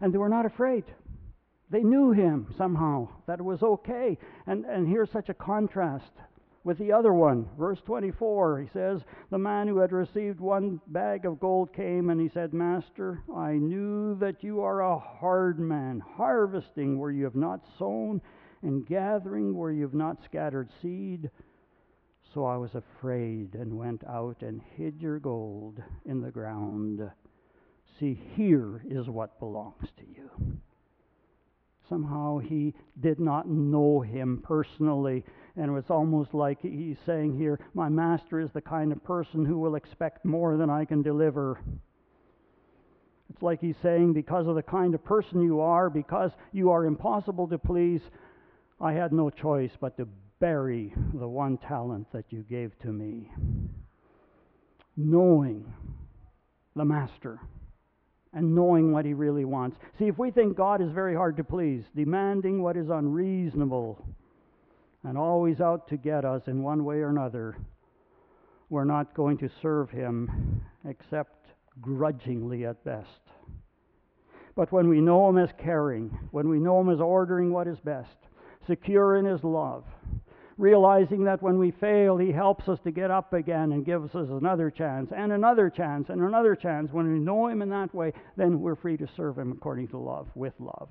And 0.00 0.12
they 0.12 0.18
were 0.18 0.28
not 0.28 0.44
afraid. 0.44 0.84
They 1.68 1.82
knew 1.82 2.12
him 2.12 2.54
somehow, 2.56 3.08
that 3.26 3.40
it 3.40 3.44
was 3.44 3.62
okay. 3.62 4.18
And, 4.46 4.64
and 4.64 4.86
here's 4.86 5.10
such 5.10 5.28
a 5.28 5.34
contrast 5.34 6.12
with 6.62 6.78
the 6.78 6.92
other 6.92 7.12
one. 7.12 7.48
Verse 7.58 7.80
24, 7.86 8.60
he 8.60 8.68
says, 8.72 9.00
The 9.30 9.38
man 9.38 9.68
who 9.68 9.78
had 9.78 9.92
received 9.92 10.40
one 10.40 10.80
bag 10.88 11.24
of 11.24 11.40
gold 11.40 11.72
came 11.72 12.10
and 12.10 12.20
he 12.20 12.28
said, 12.28 12.52
Master, 12.52 13.22
I 13.34 13.52
knew 13.52 14.16
that 14.18 14.42
you 14.42 14.60
are 14.62 14.80
a 14.80 14.98
hard 14.98 15.58
man, 15.58 16.00
harvesting 16.16 16.98
where 16.98 17.10
you 17.12 17.24
have 17.24 17.36
not 17.36 17.60
sown, 17.78 18.20
and 18.62 18.86
gathering 18.86 19.56
where 19.56 19.70
you 19.70 19.82
have 19.82 19.94
not 19.94 20.24
scattered 20.24 20.70
seed. 20.82 21.30
So 22.34 22.44
I 22.44 22.56
was 22.56 22.74
afraid 22.74 23.54
and 23.54 23.78
went 23.78 24.02
out 24.04 24.42
and 24.42 24.60
hid 24.76 25.00
your 25.00 25.18
gold 25.18 25.82
in 26.04 26.20
the 26.20 26.30
ground. 26.30 27.10
See, 27.98 28.20
here 28.34 28.82
is 28.88 29.08
what 29.08 29.38
belongs 29.38 29.88
to 29.98 30.04
you. 30.04 30.58
Somehow 31.88 32.38
he 32.38 32.74
did 33.00 33.20
not 33.20 33.48
know 33.48 34.00
him 34.00 34.42
personally, 34.42 35.24
and 35.56 35.70
it 35.70 35.72
was 35.72 35.88
almost 35.88 36.34
like 36.34 36.60
he's 36.60 36.96
saying 37.06 37.38
here, 37.38 37.60
My 37.74 37.88
master 37.88 38.40
is 38.40 38.50
the 38.52 38.60
kind 38.60 38.90
of 38.90 39.04
person 39.04 39.44
who 39.44 39.58
will 39.58 39.76
expect 39.76 40.24
more 40.24 40.56
than 40.56 40.68
I 40.68 40.84
can 40.84 41.02
deliver. 41.02 41.60
It's 43.30 43.42
like 43.42 43.60
he's 43.60 43.76
saying, 43.82 44.14
Because 44.14 44.46
of 44.48 44.56
the 44.56 44.62
kind 44.62 44.94
of 44.94 45.04
person 45.04 45.40
you 45.42 45.60
are, 45.60 45.88
because 45.88 46.32
you 46.52 46.70
are 46.70 46.86
impossible 46.86 47.46
to 47.48 47.58
please, 47.58 48.00
I 48.80 48.92
had 48.92 49.12
no 49.12 49.30
choice 49.30 49.72
but 49.80 49.96
to 49.98 50.08
bury 50.40 50.92
the 51.14 51.28
one 51.28 51.56
talent 51.56 52.10
that 52.12 52.26
you 52.30 52.44
gave 52.48 52.78
to 52.80 52.88
me. 52.88 53.30
Knowing 54.96 55.72
the 56.74 56.84
master 56.84 57.40
and 58.36 58.54
knowing 58.54 58.92
what 58.92 59.06
he 59.06 59.14
really 59.14 59.46
wants. 59.46 59.78
See, 59.98 60.08
if 60.08 60.18
we 60.18 60.30
think 60.30 60.58
God 60.58 60.82
is 60.82 60.92
very 60.92 61.16
hard 61.16 61.38
to 61.38 61.44
please, 61.44 61.84
demanding 61.96 62.62
what 62.62 62.76
is 62.76 62.90
unreasonable, 62.90 64.06
and 65.02 65.16
always 65.16 65.62
out 65.62 65.88
to 65.88 65.96
get 65.96 66.26
us 66.26 66.42
in 66.46 66.62
one 66.62 66.84
way 66.84 66.96
or 66.96 67.08
another, 67.08 67.56
we're 68.68 68.84
not 68.84 69.14
going 69.14 69.38
to 69.38 69.48
serve 69.62 69.88
him 69.88 70.60
except 70.86 71.46
grudgingly 71.80 72.66
at 72.66 72.84
best. 72.84 73.08
But 74.54 74.70
when 74.70 74.88
we 74.88 75.00
know 75.00 75.30
him 75.30 75.38
as 75.38 75.50
caring, 75.58 76.10
when 76.30 76.50
we 76.50 76.58
know 76.58 76.80
him 76.80 76.90
as 76.90 77.00
ordering 77.00 77.52
what 77.52 77.66
is 77.66 77.78
best, 77.80 78.16
secure 78.66 79.16
in 79.16 79.24
his 79.24 79.42
love, 79.44 79.84
realizing 80.58 81.24
that 81.24 81.42
when 81.42 81.58
we 81.58 81.70
fail, 81.70 82.16
He 82.16 82.32
helps 82.32 82.68
us 82.68 82.78
to 82.84 82.90
get 82.90 83.10
up 83.10 83.32
again 83.32 83.72
and 83.72 83.84
gives 83.84 84.14
us 84.14 84.28
another 84.30 84.70
chance 84.70 85.10
and 85.14 85.32
another 85.32 85.68
chance 85.68 86.08
and 86.08 86.20
another 86.20 86.56
chance. 86.56 86.90
When 86.92 87.12
we 87.12 87.18
know 87.18 87.48
Him 87.48 87.62
in 87.62 87.68
that 87.70 87.94
way, 87.94 88.12
then 88.36 88.60
we're 88.60 88.76
free 88.76 88.96
to 88.96 89.08
serve 89.16 89.38
Him 89.38 89.52
according 89.52 89.88
to 89.88 89.98
love, 89.98 90.28
with 90.34 90.54
love, 90.58 90.88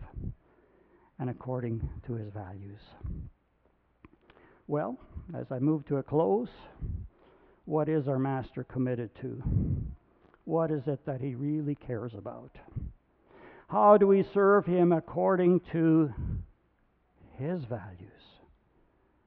and 1.19 1.29
according 1.29 1.87
to 2.05 2.13
His 2.13 2.31
values. 2.31 2.79
Well, 4.67 4.99
as 5.35 5.51
I 5.51 5.59
move 5.59 5.85
to 5.87 5.97
a 5.97 6.03
close, 6.03 6.49
what 7.65 7.89
is 7.89 8.07
our 8.07 8.19
Master 8.19 8.63
committed 8.63 9.09
to? 9.21 9.41
What 10.45 10.69
is 10.69 10.87
it 10.87 11.05
that 11.05 11.21
He 11.21 11.33
really 11.33 11.75
cares 11.75 12.13
about? 12.13 12.55
How 13.67 13.97
do 13.97 14.05
we 14.05 14.23
serve 14.33 14.65
Him 14.67 14.91
according 14.91 15.61
to 15.71 16.13
His 17.37 17.63
values? 17.65 18.14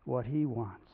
What 0.09 0.25
he 0.25 0.47
wants. 0.47 0.91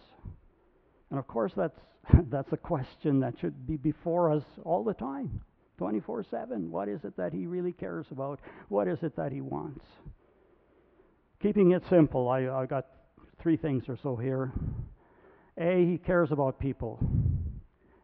And 1.10 1.20
of 1.20 1.28
course, 1.28 1.52
that's, 1.56 1.78
that's 2.30 2.52
a 2.52 2.56
question 2.56 3.20
that 3.20 3.34
should 3.40 3.66
be 3.66 3.76
before 3.76 4.32
us 4.32 4.42
all 4.64 4.82
the 4.82 4.94
time 4.94 5.40
24 5.78 6.24
7. 6.30 6.70
What 6.70 6.88
is 6.88 7.04
it 7.04 7.16
that 7.16 7.32
he 7.32 7.46
really 7.46 7.72
cares 7.72 8.06
about? 8.10 8.40
What 8.68 8.88
is 8.88 8.98
it 9.02 9.14
that 9.16 9.30
he 9.30 9.40
wants? 9.40 9.84
Keeping 11.40 11.72
it 11.72 11.82
simple, 11.88 12.28
I, 12.28 12.48
I 12.48 12.66
got 12.66 12.86
three 13.40 13.56
things 13.56 13.84
or 13.88 13.96
so 14.02 14.16
here. 14.16 14.52
A, 15.58 15.86
he 15.86 15.98
cares 15.98 16.32
about 16.32 16.58
people. 16.58 16.98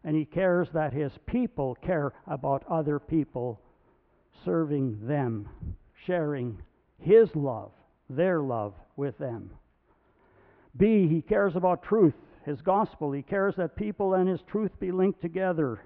And 0.04 0.16
he 0.16 0.24
cares 0.24 0.68
that 0.74 0.92
his 0.92 1.12
people 1.26 1.76
care 1.84 2.12
about 2.26 2.64
other 2.70 2.98
people, 2.98 3.60
serving 4.44 5.06
them, 5.06 5.48
sharing 6.06 6.62
his 6.98 7.28
love, 7.34 7.72
their 8.08 8.40
love 8.40 8.74
with 8.96 9.18
them. 9.18 9.50
B, 10.76 11.08
he 11.08 11.22
cares 11.22 11.56
about 11.56 11.82
truth, 11.82 12.14
his 12.44 12.60
gospel. 12.62 13.12
He 13.12 13.22
cares 13.22 13.56
that 13.56 13.76
people 13.76 14.14
and 14.14 14.28
his 14.28 14.40
truth 14.42 14.78
be 14.78 14.92
linked 14.92 15.20
together 15.20 15.80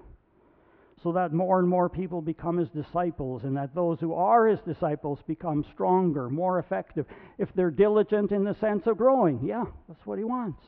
so 1.03 1.11
that 1.11 1.33
more 1.33 1.59
and 1.59 1.67
more 1.67 1.89
people 1.89 2.21
become 2.21 2.57
his 2.57 2.69
disciples 2.69 3.43
and 3.43 3.55
that 3.57 3.75
those 3.75 3.99
who 3.99 4.13
are 4.13 4.47
his 4.47 4.59
disciples 4.61 5.19
become 5.27 5.65
stronger, 5.73 6.29
more 6.29 6.57
effective. 6.59 7.05
If 7.37 7.53
they're 7.53 7.69
diligent 7.69 8.31
in 8.31 8.43
the 8.43 8.55
sense 8.55 8.87
of 8.87 8.97
growing, 8.97 9.39
yeah, 9.43 9.65
that's 9.87 10.05
what 10.05 10.17
he 10.17 10.23
wants. 10.23 10.63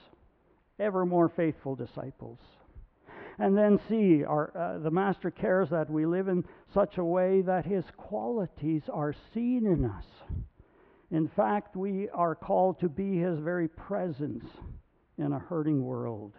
Ever 0.79 1.05
more 1.05 1.29
faithful 1.29 1.75
disciples. 1.75 2.39
And 3.39 3.57
then 3.57 3.79
C, 3.87 4.23
our, 4.23 4.51
uh, 4.55 4.79
the 4.79 4.91
Master 4.91 5.31
cares 5.31 5.69
that 5.69 5.89
we 5.89 6.05
live 6.05 6.27
in 6.27 6.43
such 6.73 6.97
a 6.97 7.03
way 7.03 7.41
that 7.41 7.65
his 7.65 7.85
qualities 7.95 8.83
are 8.91 9.15
seen 9.33 9.65
in 9.65 9.85
us. 9.85 10.05
In 11.11 11.27
fact, 11.27 11.75
we 11.75 12.09
are 12.09 12.35
called 12.35 12.79
to 12.79 12.89
be 12.89 13.17
His 13.17 13.39
very 13.39 13.67
presence 13.67 14.45
in 15.17 15.33
a 15.33 15.39
hurting 15.39 15.83
world. 15.83 16.33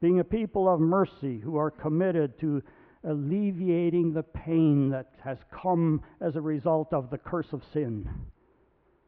Being 0.00 0.20
a 0.20 0.24
people 0.24 0.68
of 0.72 0.80
mercy 0.80 1.38
who 1.38 1.56
are 1.56 1.70
committed 1.70 2.38
to 2.40 2.62
alleviating 3.04 4.12
the 4.12 4.22
pain 4.22 4.90
that 4.90 5.12
has 5.22 5.38
come 5.50 6.02
as 6.20 6.36
a 6.36 6.40
result 6.40 6.92
of 6.92 7.10
the 7.10 7.18
curse 7.18 7.52
of 7.52 7.62
sin 7.72 8.08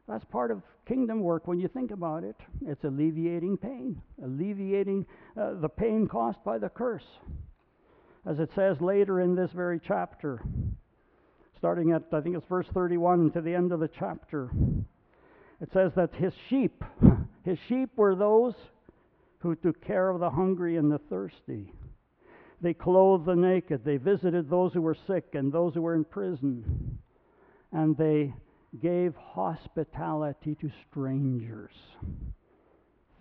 That's 0.07 0.25
part 0.25 0.51
of 0.51 0.61
kingdom 0.87 1.21
work 1.21 1.47
when 1.47 1.59
you 1.59 1.67
think 1.67 1.91
about 1.91 2.23
it. 2.23 2.35
It's 2.65 2.83
alleviating 2.83 3.57
pain, 3.57 4.01
alleviating 4.23 5.05
uh, 5.37 5.55
the 5.55 5.69
pain 5.69 6.07
caused 6.07 6.43
by 6.43 6.59
the 6.59 6.69
curse. 6.69 7.05
As 8.25 8.39
it 8.39 8.51
says 8.53 8.81
later 8.81 9.21
in 9.21 9.35
this 9.35 9.51
very 9.51 9.79
chapter, 9.79 10.41
starting 11.57 11.91
at, 11.91 12.03
I 12.11 12.21
think 12.21 12.35
it's 12.35 12.47
verse 12.47 12.67
31 12.73 13.31
to 13.31 13.41
the 13.41 13.53
end 13.53 13.71
of 13.71 13.79
the 13.79 13.87
chapter, 13.87 14.49
it 15.61 15.69
says 15.73 15.91
that 15.95 16.13
his 16.15 16.33
sheep, 16.49 16.83
his 17.43 17.57
sheep 17.67 17.89
were 17.95 18.15
those 18.15 18.53
who 19.39 19.55
took 19.55 19.83
care 19.85 20.09
of 20.09 20.19
the 20.19 20.29
hungry 20.29 20.77
and 20.77 20.91
the 20.91 20.99
thirsty. 21.09 21.71
They 22.61 22.73
clothed 22.73 23.25
the 23.25 23.35
naked. 23.35 23.83
They 23.83 23.97
visited 23.97 24.49
those 24.49 24.73
who 24.73 24.81
were 24.81 24.97
sick 25.07 25.25
and 25.33 25.51
those 25.51 25.73
who 25.73 25.81
were 25.81 25.95
in 25.95 26.03
prison. 26.03 26.97
And 27.71 27.97
they 27.97 28.33
gave 28.81 29.13
hospitality 29.15 30.55
to 30.61 30.71
strangers. 30.89 31.73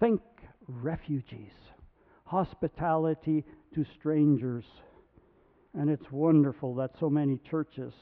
Think 0.00 0.22
refugees. 0.66 1.52
Hospitality 2.24 3.44
to 3.74 3.84
strangers. 3.98 4.64
And 5.74 5.90
it's 5.90 6.10
wonderful 6.10 6.74
that 6.76 6.92
so 6.98 7.10
many 7.10 7.38
churches 7.50 7.92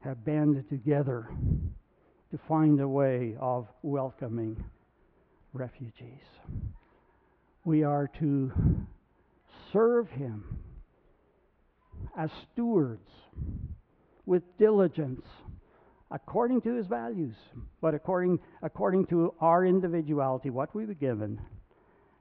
have 0.00 0.24
banded 0.24 0.68
together 0.68 1.28
to 2.30 2.38
find 2.46 2.80
a 2.80 2.88
way 2.88 3.34
of 3.40 3.66
welcoming 3.82 4.62
refugees. 5.52 6.22
We 7.64 7.82
are 7.82 8.08
to 8.20 8.52
serve 9.72 10.08
Him 10.10 10.58
as 12.16 12.30
stewards 12.52 13.10
with 14.26 14.42
diligence 14.58 15.24
according 16.10 16.60
to 16.62 16.74
His 16.74 16.86
values, 16.86 17.34
but 17.80 17.94
according, 17.94 18.38
according 18.62 19.06
to 19.06 19.34
our 19.40 19.66
individuality, 19.66 20.50
what 20.50 20.74
we 20.74 20.86
were 20.86 20.94
given, 20.94 21.40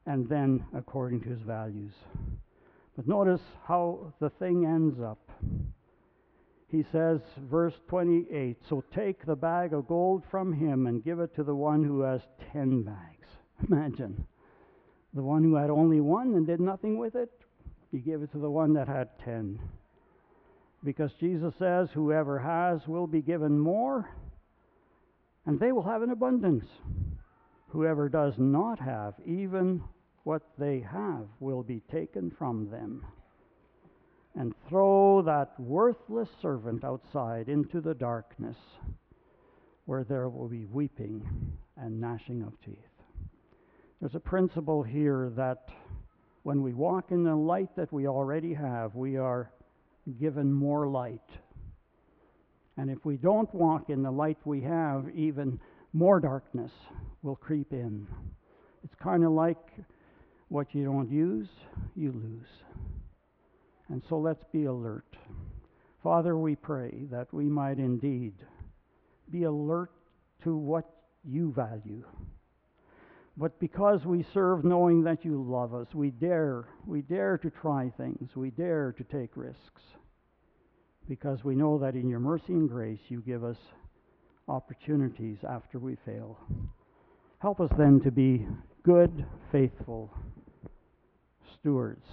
and 0.06 0.28
then 0.28 0.66
according 0.76 1.22
to 1.22 1.30
His 1.30 1.42
values. 1.42 1.94
But 2.96 3.08
notice 3.08 3.42
how 3.68 4.14
the 4.20 4.30
thing 4.30 4.66
ends 4.66 5.00
up. 5.00 5.27
He 6.70 6.84
says, 6.92 7.22
verse 7.50 7.76
28 7.88 8.58
So 8.68 8.84
take 8.94 9.26
the 9.26 9.36
bag 9.36 9.74
of 9.74 9.88
gold 9.88 10.24
from 10.30 10.52
him 10.52 10.88
and 10.88 11.04
give 11.04 11.20
it 11.20 11.34
to 11.36 11.44
the 11.44 11.56
one 11.56 11.84
who 11.84 12.02
has 12.02 12.22
ten 12.52 12.84
bags. 12.84 13.28
Imagine. 13.70 14.26
The 15.14 15.24
one 15.24 15.44
who 15.44 15.56
had 15.56 15.70
only 15.70 16.02
one 16.02 16.36
and 16.36 16.46
did 16.46 16.60
nothing 16.60 16.98
with 16.98 17.16
it, 17.16 17.32
he 17.92 18.00
gave 18.00 18.22
it 18.22 18.32
to 18.34 18.38
the 18.38 18.52
one 18.52 18.74
that 18.74 18.88
had 18.88 19.18
ten. 19.24 19.60
Because 20.84 21.12
Jesus 21.20 21.54
says, 21.58 21.90
Whoever 21.94 22.38
has 22.38 22.86
will 22.88 23.08
be 23.08 23.22
given 23.22 23.58
more, 23.58 24.10
and 25.46 25.60
they 25.60 25.72
will 25.72 25.84
have 25.84 26.02
an 26.02 26.12
abundance. 26.12 26.66
Whoever 27.70 28.10
does 28.10 28.34
not 28.38 28.80
have, 28.80 29.14
even 29.26 29.84
what 30.24 30.44
they 30.58 30.82
have 30.82 31.28
will 31.40 31.64
be 31.64 31.82
taken 31.90 32.30
from 32.38 32.70
them. 32.70 33.06
And 34.40 34.54
throw 34.70 35.24
that 35.24 35.60
worthless 35.60 36.30
servant 36.42 36.84
outside 36.84 37.50
into 37.50 37.82
the 37.82 37.96
darkness, 37.96 38.56
where 39.86 40.04
there 40.04 40.30
will 40.30 40.48
be 40.48 40.66
weeping 40.66 41.28
and 41.76 42.00
gnashing 42.00 42.44
of 42.44 42.54
teeth. 42.64 42.78
There's 44.00 44.14
a 44.14 44.20
principle 44.20 44.84
here 44.84 45.32
that 45.36 45.70
when 46.44 46.62
we 46.62 46.74
walk 46.74 47.10
in 47.10 47.24
the 47.24 47.36
light 47.36 47.76
that 47.76 47.92
we 47.92 48.08
already 48.08 48.54
have, 48.54 48.94
we 48.94 49.18
are 49.18 49.52
given 50.20 50.54
more 50.54 50.88
light. 50.88 51.30
And 52.78 52.92
if 52.92 53.04
we 53.06 53.18
don't 53.18 53.52
walk 53.56 53.90
in 53.90 54.04
the 54.04 54.12
light 54.12 54.38
we 54.46 54.62
have, 54.62 55.10
even 55.16 55.60
more 55.94 56.20
darkness 56.20 56.72
will 57.24 57.36
creep 57.36 57.74
in. 57.74 58.06
It's 58.84 58.96
kind 59.02 59.24
of 59.24 59.32
like 59.32 59.58
what 60.50 60.76
you 60.76 60.86
don't 60.86 61.10
use, 61.10 61.48
you 61.96 62.12
lose. 62.12 62.48
And 63.90 64.02
so 64.10 64.18
let's 64.18 64.44
be 64.52 64.66
alert. 64.66 65.16
Father, 66.04 66.38
we 66.38 66.56
pray 66.56 67.06
that 67.12 67.34
we 67.34 67.46
might 67.46 67.80
indeed 67.80 68.34
be 69.32 69.44
alert 69.44 69.92
to 70.44 70.56
what 70.56 70.90
you 71.24 71.52
value. 71.52 72.04
But 73.38 73.60
because 73.60 74.06
we 74.06 74.26
serve 74.34 74.64
knowing 74.64 75.04
that 75.04 75.24
you 75.24 75.44
love 75.44 75.74
us, 75.74 75.88
we 75.94 76.10
dare, 76.10 76.66
we 76.86 77.02
dare 77.02 77.38
to 77.38 77.50
try 77.50 77.92
things. 77.98 78.36
We 78.36 78.50
dare 78.50 78.94
to 78.98 79.04
take 79.04 79.38
risks. 79.38 79.82
Because 81.08 81.44
we 81.44 81.56
know 81.56 81.78
that 81.78 81.96
in 81.96 82.10
your 82.10 82.20
mercy 82.20 82.54
and 82.54 82.70
grace 82.70 83.00
you 83.10 83.22
give 83.22 83.44
us 83.44 83.58
opportunities 84.48 85.38
after 85.48 85.78
we 85.78 85.98
fail. 86.06 86.40
Help 87.40 87.60
us 87.60 87.70
then 87.78 88.00
to 88.02 88.12
be 88.12 88.48
good, 88.84 89.26
faithful 89.52 90.12
stewards 91.60 92.06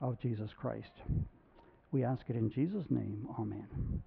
of 0.00 0.20
Jesus 0.20 0.50
Christ. 0.58 0.92
We 1.92 2.04
ask 2.04 2.22
it 2.28 2.36
in 2.36 2.50
Jesus' 2.50 2.86
name. 2.90 3.26
Amen. 3.38 4.02